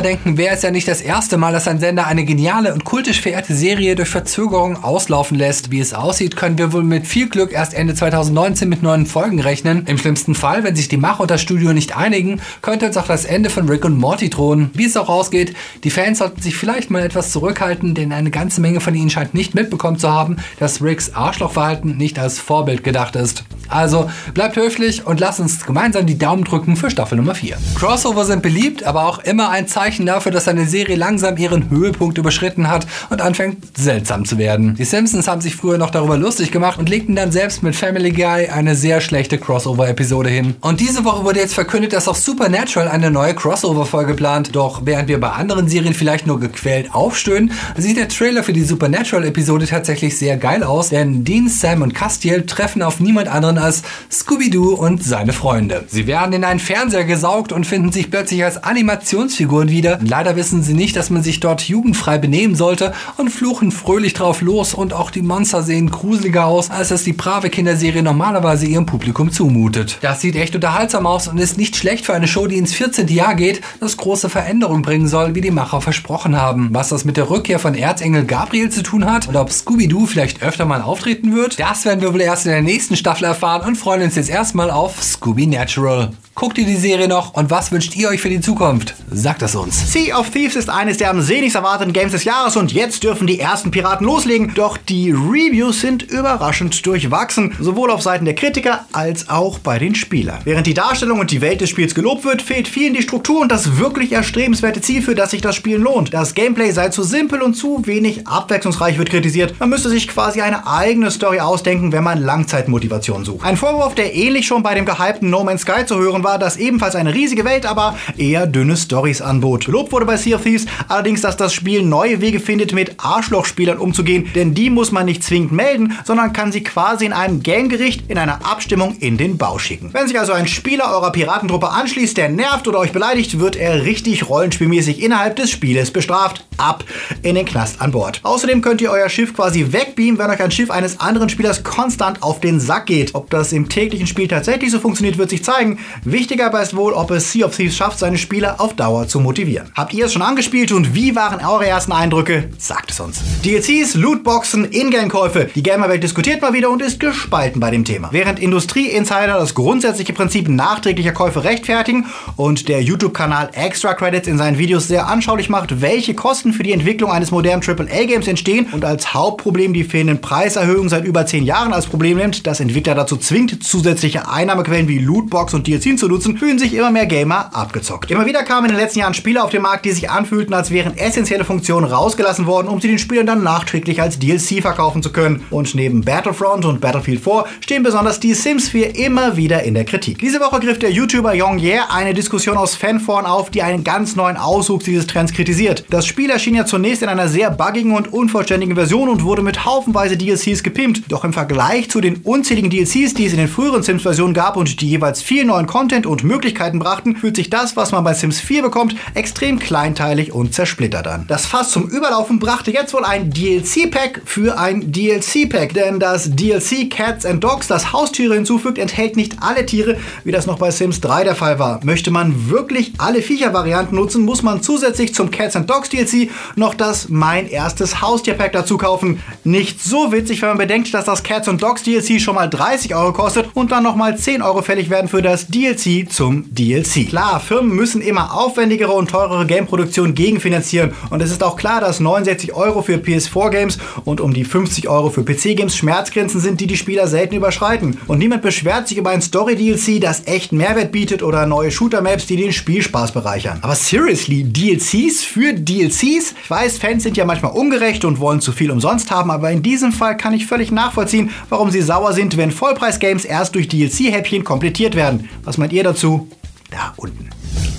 denken, 0.00 0.36
wäre 0.36 0.54
es 0.54 0.62
ja 0.62 0.70
nicht 0.70 0.86
das 0.86 1.00
erste 1.00 1.38
Mal, 1.38 1.52
dass 1.52 1.66
ein 1.66 1.80
Sender 1.80 2.06
eine 2.06 2.24
geniale 2.24 2.72
und 2.72 2.84
kultisch 2.84 3.20
verehrte 3.20 3.54
Serie 3.54 3.96
durch 3.96 4.08
Verzögerung 4.08 4.75
auslaufen 4.84 5.36
lässt. 5.36 5.70
Wie 5.70 5.80
es 5.80 5.94
aussieht, 5.94 6.36
können 6.36 6.58
wir 6.58 6.72
wohl 6.72 6.84
mit 6.84 7.06
viel 7.06 7.28
Glück 7.28 7.52
erst 7.52 7.74
Ende 7.74 7.94
2019 7.94 8.68
mit 8.68 8.82
neuen 8.82 9.06
Folgen 9.06 9.40
rechnen. 9.40 9.84
Im 9.86 9.98
schlimmsten 9.98 10.34
Fall, 10.34 10.64
wenn 10.64 10.76
sich 10.76 10.88
die 10.88 10.96
Macher 10.96 11.20
und 11.20 11.30
das 11.30 11.40
Studio 11.40 11.72
nicht 11.72 11.96
einigen, 11.96 12.40
könnte 12.62 12.86
uns 12.86 12.96
auch 12.96 13.06
das 13.06 13.24
Ende 13.24 13.50
von 13.50 13.68
Rick 13.68 13.84
und 13.84 13.98
Morty 13.98 14.30
drohen. 14.30 14.70
Wie 14.74 14.84
es 14.84 14.96
auch 14.96 15.08
ausgeht, 15.08 15.54
die 15.84 15.90
Fans 15.90 16.18
sollten 16.18 16.40
sich 16.40 16.56
vielleicht 16.56 16.90
mal 16.90 17.02
etwas 17.02 17.32
zurückhalten, 17.32 17.94
denn 17.94 18.12
eine 18.12 18.30
ganze 18.30 18.60
Menge 18.60 18.80
von 18.80 18.94
ihnen 18.94 19.10
scheint 19.10 19.34
nicht 19.34 19.54
mitbekommen 19.54 19.98
zu 19.98 20.10
haben, 20.10 20.36
dass 20.58 20.82
Ricks 20.82 21.14
Arschlochverhalten 21.14 21.96
nicht 21.96 22.18
als 22.18 22.38
Vorbild 22.38 22.84
gedacht 22.84 23.16
ist. 23.16 23.44
Also 23.68 24.10
bleibt 24.34 24.56
höflich 24.56 25.06
und 25.06 25.20
lasst 25.20 25.40
uns 25.40 25.64
gemeinsam 25.64 26.06
die 26.06 26.18
Daumen 26.18 26.44
drücken 26.44 26.76
für 26.76 26.90
Staffel 26.90 27.16
Nummer 27.16 27.34
4. 27.34 27.56
Crossover 27.74 28.24
sind 28.24 28.42
beliebt, 28.42 28.84
aber 28.84 29.06
auch 29.06 29.18
immer 29.20 29.50
ein 29.50 29.68
Zeichen 29.68 30.06
dafür, 30.06 30.32
dass 30.32 30.48
eine 30.48 30.66
Serie 30.66 30.96
langsam 30.96 31.36
ihren 31.36 31.70
Höhepunkt 31.70 32.18
überschritten 32.18 32.68
hat 32.68 32.86
und 33.10 33.20
anfängt 33.20 33.76
seltsam 33.76 34.24
zu 34.24 34.38
werden. 34.38 34.74
Die 34.74 34.84
Simpsons 34.84 35.28
haben 35.28 35.40
sich 35.40 35.56
früher 35.56 35.78
noch 35.78 35.90
darüber 35.90 36.16
lustig 36.16 36.50
gemacht 36.50 36.78
und 36.78 36.88
legten 36.88 37.16
dann 37.16 37.32
selbst 37.32 37.62
mit 37.62 37.76
Family 37.76 38.12
Guy 38.12 38.48
eine 38.48 38.74
sehr 38.74 39.00
schlechte 39.00 39.38
Crossover-Episode 39.38 40.28
hin. 40.28 40.54
Und 40.60 40.80
diese 40.80 41.04
Woche 41.04 41.24
wurde 41.24 41.40
jetzt 41.40 41.54
verkündet, 41.54 41.92
dass 41.92 42.08
auch 42.08 42.14
Supernatural 42.14 42.88
eine 42.88 43.10
neue 43.10 43.34
Crossover-Folge 43.34 44.14
plant. 44.14 44.54
Doch 44.54 44.82
während 44.84 45.08
wir 45.08 45.20
bei 45.20 45.30
anderen 45.30 45.68
Serien 45.68 45.94
vielleicht 45.94 46.26
nur 46.26 46.40
gequält 46.40 46.94
aufstöhnen, 46.94 47.52
sieht 47.76 47.96
der 47.96 48.08
Trailer 48.08 48.42
für 48.42 48.52
die 48.52 48.64
Supernatural-Episode 48.64 49.66
tatsächlich 49.66 50.18
sehr 50.18 50.36
geil 50.36 50.62
aus, 50.62 50.90
denn 50.90 51.24
Dean, 51.24 51.48
Sam 51.48 51.82
und 51.82 51.94
Castiel 51.94 52.46
treffen 52.46 52.82
auf 52.82 53.00
niemand 53.00 53.28
anderen 53.28 53.55
als 53.58 53.82
Scooby-Doo 54.10 54.74
und 54.74 55.02
seine 55.02 55.32
Freunde. 55.32 55.84
Sie 55.88 56.06
werden 56.06 56.32
in 56.32 56.44
einen 56.44 56.60
Fernseher 56.60 57.04
gesaugt 57.04 57.52
und 57.52 57.66
finden 57.66 57.92
sich 57.92 58.10
plötzlich 58.10 58.44
als 58.44 58.62
Animationsfiguren 58.62 59.68
wieder. 59.68 59.98
Leider 60.02 60.36
wissen 60.36 60.62
sie 60.62 60.74
nicht, 60.74 60.96
dass 60.96 61.10
man 61.10 61.22
sich 61.22 61.40
dort 61.40 61.62
jugendfrei 61.62 62.18
benehmen 62.18 62.54
sollte 62.54 62.92
und 63.16 63.30
fluchen 63.30 63.70
fröhlich 63.70 64.14
drauf 64.14 64.40
los 64.40 64.74
und 64.74 64.92
auch 64.92 65.10
die 65.10 65.22
Monster 65.22 65.62
sehen 65.62 65.90
gruseliger 65.90 66.46
aus, 66.46 66.70
als 66.70 66.90
es 66.90 67.04
die 67.04 67.12
brave 67.12 67.50
Kinderserie 67.50 68.02
normalerweise 68.02 68.66
ihrem 68.66 68.86
Publikum 68.86 69.30
zumutet. 69.30 69.98
Das 70.02 70.20
sieht 70.20 70.36
echt 70.36 70.54
unterhaltsam 70.54 71.06
aus 71.06 71.28
und 71.28 71.38
ist 71.38 71.58
nicht 71.58 71.76
schlecht 71.76 72.04
für 72.04 72.14
eine 72.14 72.28
Show, 72.28 72.46
die 72.46 72.58
ins 72.58 72.74
14. 72.74 73.08
Jahr 73.08 73.34
geht, 73.34 73.60
das 73.80 73.96
große 73.96 74.28
Veränderungen 74.28 74.82
bringen 74.82 75.08
soll, 75.08 75.34
wie 75.34 75.40
die 75.40 75.50
Macher 75.50 75.80
versprochen 75.80 76.36
haben. 76.36 76.68
Was 76.72 76.90
das 76.90 77.04
mit 77.04 77.16
der 77.16 77.30
Rückkehr 77.30 77.58
von 77.58 77.74
Erzengel 77.74 78.24
Gabriel 78.24 78.70
zu 78.70 78.82
tun 78.82 79.04
hat 79.10 79.28
und 79.28 79.36
ob 79.36 79.50
Scooby-Doo 79.50 80.06
vielleicht 80.06 80.42
öfter 80.42 80.64
mal 80.64 80.82
auftreten 80.82 81.34
wird, 81.34 81.58
das 81.58 81.84
werden 81.84 82.00
wir 82.00 82.12
wohl 82.12 82.20
erst 82.20 82.46
in 82.46 82.52
der 82.52 82.62
nächsten 82.62 82.96
Staffel 82.96 83.24
erfahren 83.24 83.45
und 83.46 83.76
freuen 83.76 84.02
uns 84.02 84.16
jetzt 84.16 84.28
erstmal 84.28 84.72
auf 84.72 85.00
Scooby 85.00 85.46
Natural. 85.46 86.10
Guckt 86.34 86.58
ihr 86.58 86.66
die 86.66 86.76
Serie 86.76 87.08
noch 87.08 87.32
und 87.32 87.48
was 87.50 87.72
wünscht 87.72 87.96
ihr 87.96 88.10
euch 88.10 88.20
für 88.20 88.28
die 88.28 88.42
Zukunft? 88.42 88.94
Sagt 89.10 89.40
es 89.40 89.54
uns. 89.54 89.90
Sea 89.90 90.18
of 90.18 90.28
Thieves 90.28 90.54
ist 90.54 90.68
eines 90.68 90.98
der 90.98 91.08
am 91.08 91.22
sehnlichst 91.22 91.56
erwarteten 91.56 91.94
Games 91.94 92.12
des 92.12 92.24
Jahres 92.24 92.56
und 92.56 92.72
jetzt 92.72 93.04
dürfen 93.04 93.26
die 93.26 93.40
ersten 93.40 93.70
Piraten 93.70 94.04
loslegen. 94.04 94.52
Doch 94.54 94.76
die 94.76 95.12
Reviews 95.12 95.80
sind 95.80 96.02
überraschend 96.02 96.84
durchwachsen, 96.84 97.54
sowohl 97.58 97.90
auf 97.90 98.02
Seiten 98.02 98.26
der 98.26 98.34
Kritiker 98.34 98.84
als 98.92 99.30
auch 99.30 99.60
bei 99.60 99.78
den 99.78 99.94
Spielern. 99.94 100.40
Während 100.44 100.66
die 100.66 100.74
Darstellung 100.74 101.20
und 101.20 101.30
die 101.30 101.40
Welt 101.40 101.62
des 101.62 101.70
Spiels 101.70 101.94
gelobt 101.94 102.24
wird, 102.26 102.42
fehlt 102.42 102.68
vielen 102.68 102.92
die 102.92 103.02
Struktur 103.02 103.40
und 103.40 103.50
das 103.50 103.78
wirklich 103.78 104.12
erstrebenswerte 104.12 104.82
Ziel, 104.82 105.00
für 105.00 105.14
das 105.14 105.30
sich 105.30 105.40
das 105.40 105.56
Spiel 105.56 105.78
lohnt. 105.78 106.12
Das 106.12 106.34
Gameplay 106.34 106.70
sei 106.72 106.90
zu 106.90 107.02
simpel 107.02 107.40
und 107.40 107.54
zu 107.54 107.86
wenig 107.86 108.26
abwechslungsreich 108.26 108.98
wird 108.98 109.08
kritisiert. 109.08 109.58
Man 109.58 109.70
müsste 109.70 109.88
sich 109.88 110.06
quasi 110.06 110.42
eine 110.42 110.66
eigene 110.66 111.10
Story 111.10 111.40
ausdenken, 111.40 111.92
wenn 111.92 112.04
man 112.04 112.20
Langzeitmotivation 112.20 113.24
sucht. 113.24 113.35
Ein 113.42 113.56
Vorwurf, 113.56 113.94
der 113.94 114.14
ähnlich 114.14 114.46
schon 114.46 114.62
bei 114.62 114.74
dem 114.74 114.84
gehypten 114.84 115.30
No 115.30 115.44
Man's 115.44 115.62
Sky 115.62 115.84
zu 115.86 115.96
hören 115.96 116.24
war, 116.24 116.38
das 116.38 116.56
ebenfalls 116.56 116.94
eine 116.94 117.14
riesige 117.14 117.44
Welt, 117.44 117.66
aber 117.66 117.96
eher 118.16 118.46
dünne 118.46 118.76
Stories 118.76 119.20
anbot. 119.20 119.66
Gelobt 119.66 119.92
wurde 119.92 120.06
bei 120.06 120.16
Sea 120.16 120.36
of 120.36 120.42
Thieves 120.42 120.66
allerdings, 120.88 121.20
dass 121.20 121.36
das 121.36 121.52
Spiel 121.52 121.82
neue 121.82 122.20
Wege 122.20 122.40
findet, 122.40 122.72
mit 122.72 122.94
Arschlochspielern 122.98 123.78
umzugehen, 123.78 124.30
denn 124.34 124.54
die 124.54 124.70
muss 124.70 124.92
man 124.92 125.06
nicht 125.06 125.22
zwingend 125.22 125.52
melden, 125.52 125.98
sondern 126.04 126.32
kann 126.32 126.52
sie 126.52 126.62
quasi 126.62 127.06
in 127.06 127.12
einem 127.12 127.42
Gamegericht 127.42 128.04
in 128.08 128.18
einer 128.18 128.44
Abstimmung 128.46 128.96
in 129.00 129.16
den 129.16 129.38
Bau 129.38 129.58
schicken. 129.58 129.90
Wenn 129.92 130.08
sich 130.08 130.18
also 130.18 130.32
ein 130.32 130.48
Spieler 130.48 130.90
eurer 130.90 131.12
Piratentruppe 131.12 131.68
anschließt, 131.68 132.16
der 132.16 132.28
nervt 132.28 132.66
oder 132.68 132.78
euch 132.78 132.92
beleidigt, 132.92 133.38
wird 133.38 133.56
er 133.56 133.84
richtig 133.84 134.28
rollenspielmäßig 134.28 135.02
innerhalb 135.02 135.36
des 135.36 135.50
Spieles 135.50 135.90
bestraft. 135.90 136.44
Ab 136.58 136.84
in 137.22 137.34
den 137.34 137.44
Knast 137.44 137.82
an 137.82 137.92
Bord. 137.92 138.20
Außerdem 138.22 138.62
könnt 138.62 138.80
ihr 138.80 138.90
euer 138.90 139.10
Schiff 139.10 139.34
quasi 139.34 139.72
wegbeamen, 139.72 140.18
wenn 140.18 140.30
euch 140.30 140.40
ein 140.40 140.50
Schiff 140.50 140.70
eines 140.70 141.00
anderen 141.00 141.28
Spielers 141.28 141.62
konstant 141.62 142.22
auf 142.22 142.40
den 142.40 142.60
Sack 142.60 142.86
geht. 142.86 143.14
Ob 143.14 143.25
das 143.30 143.52
im 143.52 143.68
täglichen 143.68 144.06
Spiel 144.06 144.28
tatsächlich 144.28 144.70
so 144.70 144.78
funktioniert, 144.78 145.18
wird 145.18 145.30
sich 145.30 145.44
zeigen. 145.44 145.78
Wichtiger 146.04 146.46
aber 146.46 146.62
ist 146.62 146.76
wohl, 146.76 146.92
ob 146.92 147.10
es 147.10 147.32
Sea 147.32 147.46
of 147.46 147.56
Thieves 147.56 147.76
schafft, 147.76 147.98
seine 147.98 148.18
Spieler 148.18 148.60
auf 148.60 148.74
Dauer 148.74 149.08
zu 149.08 149.20
motivieren. 149.20 149.70
Habt 149.74 149.94
ihr 149.94 150.06
es 150.06 150.12
schon 150.12 150.22
angespielt 150.22 150.72
und 150.72 150.94
wie 150.94 151.16
waren 151.16 151.44
eure 151.44 151.66
ersten 151.66 151.92
Eindrücke? 151.92 152.50
Sagt 152.58 152.90
es 152.90 153.00
uns. 153.00 153.20
DLCs, 153.44 153.94
Lootboxen, 153.94 154.70
Ingame-Käufe. 154.70 155.50
Die 155.54 155.62
Gamerwelt 155.62 156.02
diskutiert 156.02 156.42
mal 156.42 156.52
wieder 156.52 156.70
und 156.70 156.82
ist 156.82 157.00
gespalten 157.00 157.60
bei 157.60 157.70
dem 157.70 157.84
Thema. 157.84 158.08
Während 158.12 158.38
Industrie-Insider 158.38 159.38
das 159.38 159.54
grundsätzliche 159.54 160.12
Prinzip 160.12 160.48
nachträglicher 160.48 161.12
Käufe 161.12 161.44
rechtfertigen 161.44 162.06
und 162.36 162.68
der 162.68 162.82
YouTube-Kanal 162.82 163.50
Extra 163.52 163.94
Credits 163.94 164.28
in 164.28 164.38
seinen 164.38 164.58
Videos 164.58 164.88
sehr 164.88 165.06
anschaulich 165.08 165.48
macht, 165.48 165.80
welche 165.80 166.14
Kosten 166.14 166.52
für 166.52 166.62
die 166.62 166.72
Entwicklung 166.72 167.10
eines 167.10 167.30
modernen 167.30 167.62
AAA-Games 167.62 168.28
entstehen 168.28 168.68
und 168.72 168.84
als 168.84 169.14
Hauptproblem 169.14 169.72
die 169.72 169.84
fehlenden 169.84 170.20
Preiserhöhungen 170.20 170.88
seit 170.88 171.04
über 171.04 171.26
10 171.26 171.44
Jahren 171.44 171.72
als 171.72 171.86
Problem 171.86 172.18
nimmt, 172.18 172.46
das 172.46 172.60
Entwickler 172.60 172.94
dazu 172.94 173.15
zwingt, 173.16 173.62
zusätzliche 173.62 174.28
Einnahmequellen 174.28 174.88
wie 174.88 174.98
Lootbox 174.98 175.54
und 175.54 175.66
DLCs 175.66 176.00
zu 176.00 176.08
nutzen, 176.08 176.38
fühlen 176.38 176.58
sich 176.58 176.74
immer 176.74 176.90
mehr 176.90 177.06
Gamer 177.06 177.54
abgezockt. 177.54 178.10
Immer 178.10 178.26
wieder 178.26 178.42
kamen 178.42 178.66
in 178.66 178.72
den 178.72 178.80
letzten 178.80 179.00
Jahren 179.00 179.14
Spiele 179.14 179.42
auf 179.42 179.50
den 179.50 179.62
Markt, 179.62 179.84
die 179.84 179.92
sich 179.92 180.10
anfühlten, 180.10 180.54
als 180.54 180.70
wären 180.70 180.96
essentielle 180.96 181.44
Funktionen 181.44 181.90
rausgelassen 181.90 182.46
worden, 182.46 182.68
um 182.68 182.80
sie 182.80 182.88
den 182.88 182.98
Spielern 182.98 183.26
dann 183.26 183.42
nachträglich 183.42 184.00
als 184.00 184.18
DLC 184.18 184.60
verkaufen 184.62 185.02
zu 185.02 185.12
können. 185.12 185.44
Und 185.50 185.74
neben 185.74 186.02
Battlefront 186.02 186.64
und 186.64 186.80
Battlefield 186.80 187.22
4 187.22 187.44
stehen 187.60 187.82
besonders 187.82 188.20
die 188.20 188.34
Sims 188.34 188.68
4 188.68 188.96
immer 188.96 189.36
wieder 189.36 189.62
in 189.62 189.74
der 189.74 189.84
Kritik. 189.84 190.18
Diese 190.18 190.40
Woche 190.40 190.60
griff 190.60 190.78
der 190.78 190.90
YouTuber 190.90 191.32
Young 191.34 191.58
Ye 191.58 191.78
eine 191.88 192.14
Diskussion 192.14 192.56
aus 192.56 192.74
Fanforen 192.74 193.26
auf, 193.26 193.50
die 193.50 193.62
einen 193.62 193.84
ganz 193.84 194.16
neuen 194.16 194.36
Auswuchs 194.36 194.84
dieses 194.84 195.06
Trends 195.06 195.32
kritisiert. 195.32 195.84
Das 195.90 196.06
Spiel 196.06 196.30
erschien 196.30 196.54
ja 196.54 196.66
zunächst 196.66 197.02
in 197.02 197.08
einer 197.08 197.28
sehr 197.28 197.50
buggigen 197.50 197.94
und 197.94 198.12
unvollständigen 198.12 198.74
Version 198.74 199.08
und 199.08 199.24
wurde 199.24 199.42
mit 199.42 199.64
haufenweise 199.64 200.16
DLCs 200.16 200.62
gepimpt. 200.62 201.02
Doch 201.08 201.24
im 201.24 201.32
Vergleich 201.32 201.90
zu 201.90 202.00
den 202.00 202.16
unzähligen 202.16 202.70
DLCs, 202.70 203.05
die 203.14 203.26
es 203.26 203.32
in 203.32 203.38
den 203.38 203.48
früheren 203.48 203.82
Sims-Versionen 203.82 204.34
gab 204.34 204.56
und 204.56 204.80
die 204.80 204.88
jeweils 204.88 205.22
viel 205.22 205.44
neuen 205.44 205.66
Content 205.66 206.06
und 206.06 206.24
Möglichkeiten 206.24 206.78
brachten, 206.78 207.16
fühlt 207.16 207.36
sich 207.36 207.50
das, 207.50 207.76
was 207.76 207.92
man 207.92 208.04
bei 208.04 208.14
Sims 208.14 208.40
4 208.40 208.62
bekommt, 208.62 208.96
extrem 209.14 209.58
kleinteilig 209.58 210.32
und 210.32 210.54
zersplittert 210.54 211.06
an. 211.06 211.24
Das 211.28 211.46
Fass 211.46 211.70
zum 211.70 211.88
Überlaufen 211.88 212.38
brachte 212.38 212.70
jetzt 212.70 212.94
wohl 212.94 213.04
ein 213.04 213.30
DLC-Pack 213.30 214.22
für 214.24 214.58
ein 214.58 214.90
DLC-Pack, 214.90 215.74
denn 215.74 216.00
das 216.00 216.34
DLC 216.34 216.90
Cats 216.90 217.24
and 217.24 217.44
Dogs, 217.44 217.68
das 217.68 217.92
Haustiere 217.92 218.34
hinzufügt, 218.34 218.78
enthält 218.78 219.16
nicht 219.16 219.36
alle 219.40 219.64
Tiere, 219.66 219.96
wie 220.24 220.32
das 220.32 220.46
noch 220.46 220.58
bei 220.58 220.70
Sims 220.70 221.00
3 221.00 221.24
der 221.24 221.36
Fall 221.36 221.58
war. 221.58 221.80
Möchte 221.84 222.10
man 222.10 222.50
wirklich 222.50 222.94
alle 222.98 223.22
Viecher-Varianten 223.22 223.94
nutzen, 223.94 224.24
muss 224.24 224.42
man 224.42 224.62
zusätzlich 224.62 225.14
zum 225.14 225.30
Cats 225.30 225.54
and 225.54 225.70
Dogs 225.70 225.90
DLC 225.90 226.30
noch 226.56 226.74
das 226.74 227.08
Mein 227.08 227.48
erstes 227.48 228.00
Haustier-Pack 228.00 228.52
dazu 228.52 228.76
kaufen. 228.76 229.22
Nicht 229.44 229.82
so 229.82 230.10
witzig, 230.12 230.42
wenn 230.42 230.48
man 230.48 230.58
bedenkt, 230.58 230.92
dass 230.92 231.04
das 231.04 231.22
Cats 231.22 231.48
and 231.48 231.62
Dogs 231.62 231.82
DLC 231.84 232.20
schon 232.20 232.34
mal 232.34 232.48
30 232.48 232.94
Euro 232.96 233.12
kostet 233.12 233.48
und 233.54 233.72
dann 233.72 233.82
nochmal 233.82 234.16
10 234.16 234.42
Euro 234.42 234.62
fällig 234.62 234.90
werden 234.90 235.08
für 235.08 235.22
das 235.22 235.46
DLC 235.48 236.10
zum 236.10 236.46
DLC. 236.52 237.08
Klar, 237.08 237.40
Firmen 237.40 237.74
müssen 237.74 238.00
immer 238.00 238.34
aufwendigere 238.34 238.92
und 238.92 239.10
teurere 239.10 239.46
Game-Produktionen 239.46 240.14
gegenfinanzieren 240.14 240.92
und 241.10 241.22
es 241.22 241.30
ist 241.30 241.42
auch 241.42 241.56
klar, 241.56 241.80
dass 241.80 242.00
69 242.00 242.54
Euro 242.54 242.82
für 242.82 242.94
PS4-Games 242.94 243.78
und 244.04 244.20
um 244.20 244.32
die 244.32 244.44
50 244.44 244.88
Euro 244.88 245.10
für 245.10 245.24
PC-Games 245.24 245.76
Schmerzgrenzen 245.76 246.40
sind, 246.40 246.60
die 246.60 246.66
die 246.66 246.76
Spieler 246.76 247.06
selten 247.06 247.36
überschreiten. 247.36 247.98
Und 248.06 248.18
niemand 248.18 248.42
beschwert 248.42 248.88
sich 248.88 248.98
über 248.98 249.10
ein 249.10 249.22
Story-DLC, 249.22 250.00
das 250.00 250.26
echt 250.26 250.52
Mehrwert 250.52 250.92
bietet 250.92 251.22
oder 251.22 251.46
neue 251.46 251.70
Shooter-Maps, 251.70 252.26
die 252.26 252.36
den 252.36 252.52
Spielspaß 252.52 253.12
bereichern. 253.12 253.58
Aber 253.62 253.74
seriously, 253.74 254.44
DLCs 254.44 255.24
für 255.24 255.52
DLCs? 255.52 256.34
Ich 256.42 256.50
weiß, 256.50 256.78
Fans 256.78 257.02
sind 257.02 257.16
ja 257.16 257.24
manchmal 257.24 257.52
ungerecht 257.52 258.04
und 258.04 258.20
wollen 258.20 258.40
zu 258.40 258.52
viel 258.52 258.70
umsonst 258.70 259.10
haben, 259.10 259.30
aber 259.30 259.50
in 259.50 259.62
diesem 259.62 259.92
Fall 259.92 260.16
kann 260.16 260.32
ich 260.32 260.46
völlig 260.46 260.72
nachvollziehen, 260.72 261.30
warum 261.48 261.70
sie 261.70 261.82
sauer 261.82 262.12
sind, 262.12 262.36
wenn 262.36 262.50
Vollpreis-Games 262.76 263.24
erst 263.24 263.54
durch 263.54 263.68
DLC-Häppchen 263.68 264.44
komplettiert 264.44 264.94
werden. 264.94 265.30
Was 265.44 265.56
meint 265.56 265.72
ihr 265.72 265.82
dazu? 265.82 266.28
Da 266.70 266.92
unten. 266.96 267.30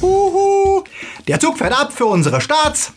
Uhu. 0.02 0.84
Der 1.28 1.40
Zug 1.40 1.58
fährt 1.58 1.80
ab 1.80 1.94
für 1.94 2.06
unsere 2.06 2.42
Starts 2.42 2.94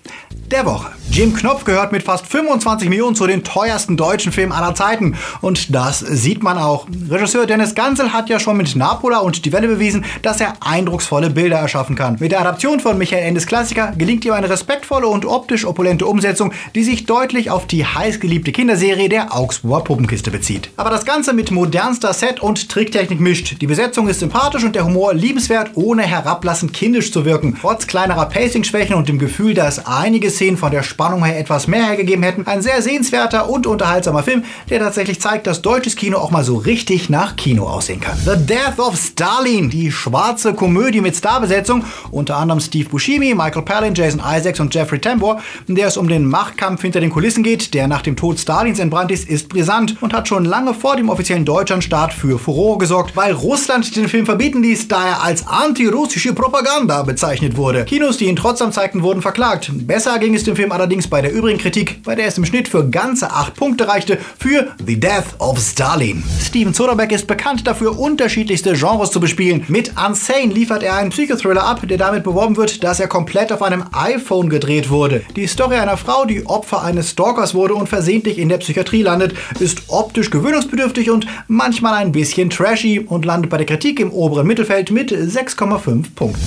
der 0.52 0.66
Woche. 0.66 0.90
Jim 1.12 1.34
Knopf 1.34 1.64
gehört 1.64 1.90
mit 1.90 2.04
fast 2.04 2.24
25 2.28 2.88
Millionen 2.88 3.16
zu 3.16 3.26
den 3.26 3.42
teuersten 3.42 3.96
deutschen 3.96 4.30
Filmen 4.30 4.52
aller 4.52 4.76
Zeiten. 4.76 5.16
Und 5.40 5.74
das 5.74 5.98
sieht 5.98 6.42
man 6.44 6.56
auch. 6.56 6.86
Regisseur 7.10 7.46
Dennis 7.46 7.74
Gansel 7.74 8.12
hat 8.12 8.28
ja 8.28 8.38
schon 8.38 8.56
mit 8.56 8.76
Napola 8.76 9.18
und 9.18 9.44
Die 9.44 9.52
Welle 9.52 9.66
bewiesen, 9.66 10.04
dass 10.22 10.40
er 10.40 10.54
eindrucksvolle 10.60 11.30
Bilder 11.30 11.58
erschaffen 11.58 11.96
kann. 11.96 12.16
Mit 12.20 12.30
der 12.30 12.40
Adaption 12.40 12.78
von 12.78 12.96
Michael 12.96 13.24
Endes 13.24 13.46
Klassiker 13.46 13.92
gelingt 13.98 14.24
ihm 14.24 14.34
eine 14.34 14.48
respektvolle 14.48 15.08
und 15.08 15.26
optisch 15.26 15.64
opulente 15.64 16.06
Umsetzung, 16.06 16.52
die 16.76 16.84
sich 16.84 17.06
deutlich 17.06 17.50
auf 17.50 17.66
die 17.66 17.84
heißgeliebte 17.84 18.52
Kinderserie 18.52 19.08
der 19.08 19.36
Augsburger 19.36 19.82
Puppenkiste 19.82 20.30
bezieht. 20.30 20.70
Aber 20.76 20.90
das 20.90 21.04
Ganze 21.04 21.32
mit 21.32 21.50
modernster 21.50 22.14
Set- 22.14 22.40
und 22.40 22.68
Tricktechnik 22.68 23.18
mischt. 23.18 23.60
Die 23.60 23.66
Besetzung 23.66 24.06
ist 24.06 24.20
sympathisch 24.20 24.62
und 24.62 24.76
der 24.76 24.84
Humor 24.84 25.12
liebenswert, 25.12 25.72
ohne 25.74 26.02
herablassend 26.02 26.72
kindisch 26.72 27.12
zu 27.12 27.24
wirken. 27.24 27.58
Trotz 27.60 27.88
kleinerer 27.88 28.26
Pacing-Schwächen 28.26 28.94
und 28.94 29.08
dem 29.08 29.18
Gefühl, 29.18 29.54
dass 29.54 29.84
einiges 29.86 30.39
10 30.40 30.56
von 30.56 30.70
der 30.70 30.82
Spannung 30.82 31.22
her 31.22 31.38
etwas 31.38 31.66
mehr 31.66 31.84
hergegeben 31.84 32.24
hätten. 32.24 32.46
Ein 32.46 32.62
sehr 32.62 32.80
sehenswerter 32.80 33.50
und 33.50 33.66
unterhaltsamer 33.66 34.22
Film, 34.22 34.44
der 34.70 34.78
tatsächlich 34.78 35.20
zeigt, 35.20 35.46
dass 35.46 35.60
deutsches 35.60 35.96
Kino 35.96 36.16
auch 36.16 36.30
mal 36.30 36.44
so 36.44 36.56
richtig 36.56 37.10
nach 37.10 37.36
Kino 37.36 37.64
aussehen 37.64 38.00
kann. 38.00 38.16
The 38.24 38.46
Death 38.46 38.78
of 38.78 38.96
Stalin, 38.96 39.68
die 39.68 39.92
schwarze 39.92 40.54
Komödie 40.54 41.02
mit 41.02 41.14
Starbesetzung, 41.14 41.84
unter 42.10 42.38
anderem 42.38 42.58
Steve 42.60 42.88
Buscemi, 42.88 43.34
Michael 43.34 43.66
Palin, 43.66 43.94
Jason 43.94 44.22
Isaacs 44.24 44.60
und 44.60 44.74
Jeffrey 44.74 44.98
Tambor, 44.98 45.42
in 45.68 45.74
der 45.74 45.88
es 45.88 45.98
um 45.98 46.08
den 46.08 46.24
Machtkampf 46.24 46.80
hinter 46.80 47.00
den 47.00 47.10
Kulissen 47.10 47.42
geht, 47.42 47.74
der 47.74 47.86
nach 47.86 48.00
dem 48.00 48.16
Tod 48.16 48.38
Stalins 48.38 48.78
entbrannt 48.78 49.10
ist, 49.10 49.28
ist 49.28 49.50
brisant 49.50 50.00
und 50.00 50.14
hat 50.14 50.26
schon 50.26 50.46
lange 50.46 50.72
vor 50.72 50.96
dem 50.96 51.10
offiziellen 51.10 51.44
Deutschlandstart 51.44 52.14
für 52.14 52.38
Furore 52.38 52.78
gesorgt, 52.78 53.14
weil 53.14 53.34
Russland 53.34 53.94
den 53.94 54.08
Film 54.08 54.24
verbieten 54.24 54.62
ließ, 54.62 54.88
da 54.88 55.06
er 55.06 55.22
als 55.22 55.46
antirussische 55.46 56.32
Propaganda 56.32 57.02
bezeichnet 57.02 57.58
wurde. 57.58 57.84
Kinos, 57.84 58.16
die 58.16 58.24
ihn 58.24 58.36
trotzdem 58.36 58.72
zeigten, 58.72 59.02
wurden 59.02 59.20
verklagt. 59.20 59.70
Besser 59.86 60.18
ging 60.18 60.29
es 60.34 60.44
dem 60.44 60.56
Film 60.56 60.72
allerdings 60.72 61.00
allerdings 61.00 61.06
bei 61.06 61.22
der 61.22 61.32
übrigen 61.32 61.58
Kritik, 61.58 62.02
bei 62.02 62.16
der 62.16 62.26
es 62.26 62.36
im 62.36 62.44
Schnitt 62.44 62.66
für 62.66 62.88
ganze 62.88 63.30
8 63.30 63.54
Punkte 63.54 63.86
reichte, 63.86 64.18
für 64.38 64.72
The 64.84 64.98
Death 64.98 65.38
of 65.38 65.60
Stalin. 65.60 66.22
Steven 66.44 66.74
Soderbergh 66.74 67.14
ist 67.14 67.26
bekannt 67.26 67.66
dafür, 67.66 67.96
unterschiedlichste 67.98 68.72
Genres 68.72 69.12
zu 69.12 69.20
bespielen. 69.20 69.64
Mit 69.68 69.92
Unsane 69.96 70.52
liefert 70.52 70.82
er 70.82 70.96
einen 70.96 71.10
Psychothriller 71.10 71.64
ab, 71.64 71.86
der 71.86 71.96
damit 71.96 72.24
beworben 72.24 72.56
wird, 72.56 72.82
dass 72.82 72.98
er 72.98 73.06
komplett 73.06 73.52
auf 73.52 73.62
einem 73.62 73.84
iPhone 73.92 74.48
gedreht 74.50 74.90
wurde. 74.90 75.22
Die 75.36 75.46
Story 75.46 75.76
einer 75.76 75.96
Frau, 75.96 76.24
die 76.24 76.44
Opfer 76.44 76.82
eines 76.82 77.10
Stalkers 77.10 77.54
wurde 77.54 77.74
und 77.74 77.88
versehentlich 77.88 78.38
in 78.38 78.48
der 78.48 78.58
Psychiatrie 78.58 79.02
landet, 79.02 79.34
ist 79.60 79.82
optisch 79.88 80.30
gewöhnungsbedürftig 80.30 81.10
und 81.10 81.26
manchmal 81.46 81.94
ein 81.94 82.10
bisschen 82.10 82.50
trashy 82.50 82.98
und 82.98 83.24
landet 83.24 83.48
bei 83.48 83.58
der 83.58 83.66
Kritik 83.66 84.00
im 84.00 84.10
oberen 84.10 84.46
Mittelfeld 84.46 84.90
mit 84.90 85.12
6,5 85.12 86.14
Punkten. 86.14 86.40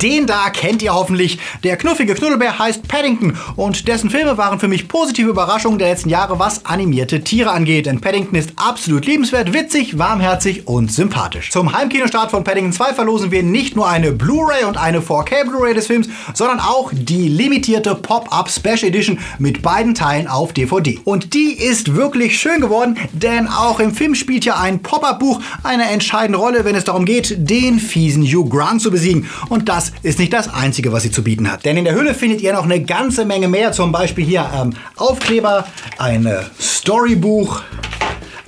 Den 0.00 0.26
da 0.26 0.50
kennt 0.50 0.82
ihr 0.82 0.94
hoffentlich. 0.94 1.38
Der 1.64 1.76
knuffige 1.76 2.14
Knuddelbär 2.14 2.58
heißt 2.58 2.86
Paddington 2.86 3.19
und 3.56 3.88
dessen 3.88 4.10
Filme 4.10 4.36
waren 4.38 4.60
für 4.60 4.68
mich 4.68 4.88
positive 4.88 5.30
Überraschungen 5.30 5.78
der 5.78 5.90
letzten 5.90 6.08
Jahre, 6.08 6.38
was 6.38 6.64
animierte 6.66 7.22
Tiere 7.22 7.50
angeht. 7.50 7.86
Denn 7.86 8.00
Paddington 8.00 8.38
ist 8.38 8.52
absolut 8.56 9.06
liebenswert, 9.06 9.52
witzig, 9.52 9.98
warmherzig 9.98 10.66
und 10.66 10.92
sympathisch. 10.92 11.50
Zum 11.50 11.72
Heimkinostart 11.72 12.30
von 12.30 12.44
Paddington 12.44 12.72
2 12.72 12.94
verlosen 12.94 13.30
wir 13.30 13.42
nicht 13.42 13.76
nur 13.76 13.88
eine 13.88 14.12
Blu-ray 14.12 14.64
und 14.64 14.76
eine 14.76 15.00
4K 15.00 15.44
Blu-ray 15.44 15.74
des 15.74 15.86
Films, 15.86 16.08
sondern 16.34 16.60
auch 16.60 16.90
die 16.92 17.28
limitierte 17.28 17.94
Pop-Up 17.94 18.50
Special 18.50 18.84
Edition 18.84 19.18
mit 19.38 19.62
beiden 19.62 19.94
Teilen 19.94 20.26
auf 20.26 20.52
DVD. 20.52 20.98
Und 21.04 21.34
die 21.34 21.52
ist 21.52 21.94
wirklich 21.94 22.38
schön 22.38 22.60
geworden, 22.60 22.96
denn 23.12 23.48
auch 23.48 23.80
im 23.80 23.94
Film 23.94 24.14
spielt 24.14 24.44
ja 24.44 24.58
ein 24.58 24.80
Pop-Up-Buch 24.80 25.40
eine 25.62 25.90
entscheidende 25.90 26.38
Rolle, 26.38 26.64
wenn 26.64 26.74
es 26.74 26.84
darum 26.84 27.04
geht, 27.04 27.36
den 27.38 27.78
fiesen 27.78 28.22
Hugh 28.22 28.48
Grant 28.48 28.82
zu 28.82 28.90
besiegen. 28.90 29.28
Und 29.48 29.68
das 29.68 29.92
ist 30.02 30.18
nicht 30.18 30.32
das 30.32 30.52
Einzige, 30.52 30.92
was 30.92 31.02
sie 31.02 31.10
zu 31.10 31.22
bieten 31.22 31.50
hat. 31.50 31.64
Denn 31.64 31.76
in 31.76 31.84
der 31.84 31.94
Hülle 31.94 32.14
findet 32.14 32.40
ihr 32.40 32.52
noch 32.52 32.64
eine 32.64 32.80
ganze 33.00 33.24
Menge 33.24 33.48
mehr 33.48 33.72
zum 33.72 33.92
Beispiel 33.92 34.26
hier 34.26 34.50
ähm, 34.54 34.74
Aufkleber, 34.96 35.66
ein 35.96 36.26
äh, 36.26 36.42
Storybuch, 36.60 37.62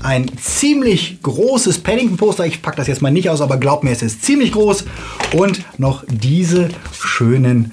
ein 0.02 0.30
ziemlich 0.36 1.22
großes 1.22 1.78
Paddington-Poster. 1.78 2.44
Ich 2.44 2.60
packe 2.60 2.76
das 2.76 2.86
jetzt 2.86 3.00
mal 3.00 3.10
nicht 3.10 3.30
aus, 3.30 3.40
aber 3.40 3.56
glaubt 3.56 3.82
mir, 3.82 3.92
es 3.92 4.02
ist 4.02 4.22
ziemlich 4.22 4.52
groß. 4.52 4.84
Und 5.32 5.64
noch 5.78 6.04
diese 6.06 6.68
schönen 6.92 7.72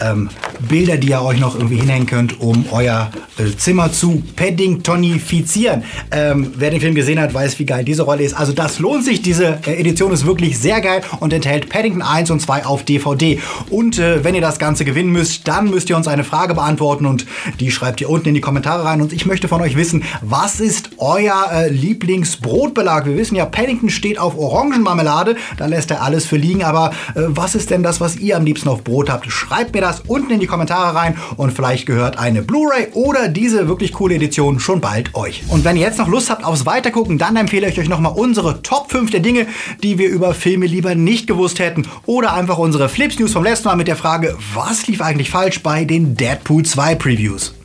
ähm, 0.00 0.30
Bilder, 0.60 0.96
die 0.96 1.08
ihr 1.08 1.22
euch 1.22 1.38
noch 1.40 1.54
irgendwie 1.54 1.76
hinhängen 1.76 2.06
könnt, 2.06 2.40
um 2.40 2.66
euer 2.70 3.10
äh, 3.38 3.56
Zimmer 3.56 3.92
zu 3.92 4.22
Paddingtonifizieren. 4.36 5.84
Ähm, 6.10 6.52
wer 6.56 6.70
den 6.70 6.80
Film 6.80 6.94
gesehen 6.94 7.20
hat, 7.20 7.34
weiß, 7.34 7.58
wie 7.58 7.66
geil 7.66 7.84
diese 7.84 8.02
Rolle 8.02 8.22
ist. 8.22 8.34
Also 8.34 8.52
das 8.52 8.78
lohnt 8.78 9.04
sich. 9.04 9.22
Diese 9.22 9.58
äh, 9.66 9.80
Edition 9.80 10.12
ist 10.12 10.26
wirklich 10.26 10.58
sehr 10.58 10.80
geil 10.80 11.02
und 11.20 11.32
enthält 11.32 11.68
Paddington 11.68 12.02
1 12.02 12.30
und 12.30 12.40
2 12.40 12.66
auf 12.66 12.84
DVD. 12.84 13.40
Und 13.70 13.98
äh, 13.98 14.24
wenn 14.24 14.34
ihr 14.34 14.40
das 14.40 14.58
Ganze 14.58 14.84
gewinnen 14.84 15.12
müsst, 15.12 15.46
dann 15.48 15.70
müsst 15.70 15.90
ihr 15.90 15.96
uns 15.96 16.08
eine 16.08 16.24
Frage 16.24 16.54
beantworten 16.54 17.06
und 17.06 17.26
die 17.60 17.70
schreibt 17.70 18.00
ihr 18.00 18.10
unten 18.10 18.28
in 18.28 18.34
die 18.34 18.40
Kommentare 18.40 18.84
rein. 18.84 19.00
Und 19.00 19.12
ich 19.12 19.26
möchte 19.26 19.48
von 19.48 19.60
euch 19.60 19.76
wissen, 19.76 20.04
was 20.22 20.60
ist 20.60 20.90
euer 20.98 21.50
äh, 21.52 21.68
Lieblingsbrotbelag? 21.68 23.06
Wir 23.06 23.16
wissen 23.16 23.36
ja, 23.36 23.44
Paddington 23.44 23.90
steht 23.90 24.18
auf 24.18 24.36
Orangenmarmelade. 24.36 25.36
Da 25.56 25.66
lässt 25.66 25.90
er 25.90 26.02
alles 26.02 26.26
für 26.26 26.36
liegen. 26.36 26.64
Aber 26.64 26.90
äh, 27.14 27.22
was 27.26 27.54
ist 27.54 27.70
denn 27.70 27.82
das, 27.82 28.00
was 28.00 28.16
ihr 28.16 28.36
am 28.36 28.44
liebsten 28.44 28.68
auf 28.68 28.84
Brot 28.84 29.10
habt? 29.10 29.30
Schreibt 29.30 29.74
mir 29.74 29.80
das 29.80 30.02
unten 30.06 30.30
in 30.32 30.40
die 30.40 30.45
Kommentare 30.46 30.94
rein 30.96 31.16
und 31.36 31.52
vielleicht 31.52 31.86
gehört 31.86 32.18
eine 32.18 32.42
Blu-ray 32.42 32.88
oder 32.92 33.28
diese 33.28 33.68
wirklich 33.68 33.92
coole 33.92 34.14
Edition 34.14 34.60
schon 34.60 34.80
bald 34.80 35.14
euch. 35.14 35.42
Und 35.48 35.64
wenn 35.64 35.76
ihr 35.76 35.82
jetzt 35.82 35.98
noch 35.98 36.08
Lust 36.08 36.30
habt 36.30 36.44
aufs 36.44 36.66
Weitergucken, 36.66 37.18
dann 37.18 37.36
empfehle 37.36 37.68
ich 37.68 37.78
euch 37.78 37.88
nochmal 37.88 38.12
unsere 38.14 38.62
Top 38.62 38.90
5 38.90 39.10
der 39.10 39.20
Dinge, 39.20 39.46
die 39.82 39.98
wir 39.98 40.08
über 40.08 40.34
Filme 40.34 40.66
lieber 40.66 40.94
nicht 40.94 41.26
gewusst 41.26 41.58
hätten. 41.58 41.88
Oder 42.06 42.34
einfach 42.34 42.58
unsere 42.58 42.88
Flips 42.88 43.18
News 43.18 43.32
vom 43.32 43.44
letzten 43.44 43.68
Mal 43.68 43.76
mit 43.76 43.88
der 43.88 43.96
Frage, 43.96 44.36
was 44.54 44.86
lief 44.86 45.00
eigentlich 45.00 45.30
falsch 45.30 45.62
bei 45.62 45.84
den 45.84 46.16
Deadpool 46.16 46.64
2 46.64 46.94
Previews. 46.94 47.55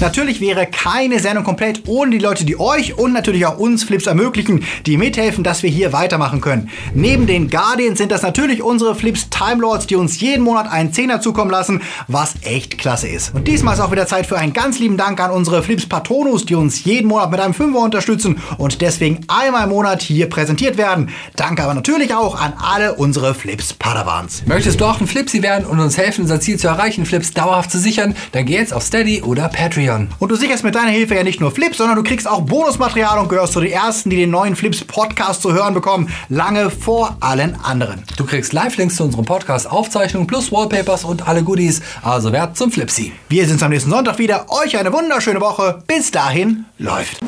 Natürlich 0.00 0.40
wäre 0.40 0.66
keine 0.66 1.20
Sendung 1.20 1.44
komplett 1.44 1.82
ohne 1.86 2.10
die 2.10 2.18
Leute, 2.18 2.44
die 2.44 2.58
euch 2.58 2.98
und 2.98 3.12
natürlich 3.12 3.46
auch 3.46 3.58
uns 3.58 3.84
Flips 3.84 4.06
ermöglichen, 4.06 4.64
die 4.86 4.96
mithelfen, 4.96 5.44
dass 5.44 5.62
wir 5.62 5.70
hier 5.70 5.92
weitermachen 5.92 6.40
können. 6.40 6.70
Neben 6.94 7.26
den 7.26 7.48
Guardians 7.50 7.98
sind 7.98 8.10
das 8.10 8.22
natürlich 8.22 8.62
unsere 8.62 8.94
Flips 8.94 9.30
Time 9.30 9.60
Lords, 9.60 9.86
die 9.86 9.96
uns 9.96 10.20
jeden 10.20 10.42
Monat 10.42 10.70
einen 10.70 10.92
Zehner 10.92 11.20
zukommen 11.20 11.50
lassen, 11.50 11.82
was 12.08 12.34
echt 12.42 12.78
klasse 12.78 13.08
ist. 13.08 13.34
Und 13.34 13.46
diesmal 13.46 13.74
ist 13.74 13.80
auch 13.80 13.92
wieder 13.92 14.06
Zeit 14.06 14.26
für 14.26 14.38
einen 14.38 14.52
ganz 14.52 14.78
lieben 14.78 14.96
Dank 14.96 15.20
an 15.20 15.30
unsere 15.30 15.62
Flips 15.62 15.86
Patronus, 15.86 16.46
die 16.46 16.54
uns 16.54 16.84
jeden 16.84 17.08
Monat 17.08 17.30
mit 17.30 17.40
einem 17.40 17.54
Fünfer 17.54 17.80
unterstützen 17.80 18.40
und 18.58 18.80
deswegen 18.80 19.20
einmal 19.28 19.64
im 19.64 19.70
Monat 19.70 20.02
hier 20.02 20.28
präsentiert 20.28 20.78
werden. 20.78 21.10
Danke 21.36 21.62
aber 21.62 21.74
natürlich 21.74 22.14
auch 22.14 22.40
an 22.40 22.54
alle 22.58 22.94
unsere 22.94 23.34
Flips 23.34 23.72
Padawans. 23.72 24.44
Möchtest 24.46 24.80
du 24.80 24.84
auch 24.84 25.00
ein 25.00 25.06
Flipsy 25.06 25.42
werden 25.42 25.66
und 25.66 25.78
uns 25.80 25.96
helfen, 25.96 26.22
unser 26.22 26.40
Ziel 26.40 26.58
zu 26.58 26.68
erreichen, 26.68 27.06
Flips 27.06 27.32
dauerhaft 27.32 27.70
zu 27.70 27.78
sichern? 27.78 28.14
Dann 28.32 28.46
geh 28.46 28.54
jetzt 28.54 28.72
auf 28.72 28.82
Steady 28.82 29.22
oder 29.22 29.48
Patreon. 29.48 29.81
Patreon. 29.82 30.08
Und 30.18 30.30
du 30.30 30.36
sicherst 30.36 30.64
mit 30.64 30.74
deiner 30.74 30.90
Hilfe 30.90 31.14
ja 31.14 31.22
nicht 31.22 31.40
nur 31.40 31.50
Flips, 31.50 31.78
sondern 31.78 31.96
du 31.96 32.02
kriegst 32.02 32.28
auch 32.28 32.42
Bonusmaterial 32.42 33.18
und 33.18 33.28
gehörst 33.28 33.52
zu 33.52 33.60
den 33.60 33.72
Ersten, 33.72 34.10
die 34.10 34.16
den 34.16 34.30
neuen 34.30 34.56
Flips 34.56 34.84
Podcast 34.84 35.42
zu 35.42 35.52
hören 35.52 35.74
bekommen, 35.74 36.12
lange 36.28 36.70
vor 36.70 37.16
allen 37.20 37.56
anderen. 37.62 38.02
Du 38.16 38.24
kriegst 38.24 38.52
Live-Links 38.52 38.96
zu 38.96 39.04
unserem 39.04 39.24
Podcast, 39.24 39.70
Aufzeichnungen 39.70 40.26
plus 40.26 40.52
Wallpapers 40.52 41.04
und 41.04 41.28
alle 41.28 41.42
Goodies. 41.42 41.80
Also 42.02 42.32
wert 42.32 42.56
zum 42.56 42.70
Flipsy. 42.70 43.12
Wir 43.28 43.44
sehen 43.44 43.54
uns 43.54 43.62
am 43.62 43.70
nächsten 43.70 43.90
Sonntag 43.90 44.18
wieder. 44.18 44.46
Euch 44.50 44.76
eine 44.76 44.92
wunderschöne 44.92 45.40
Woche. 45.40 45.82
Bis 45.86 46.10
dahin 46.10 46.64
läuft. 46.78 47.20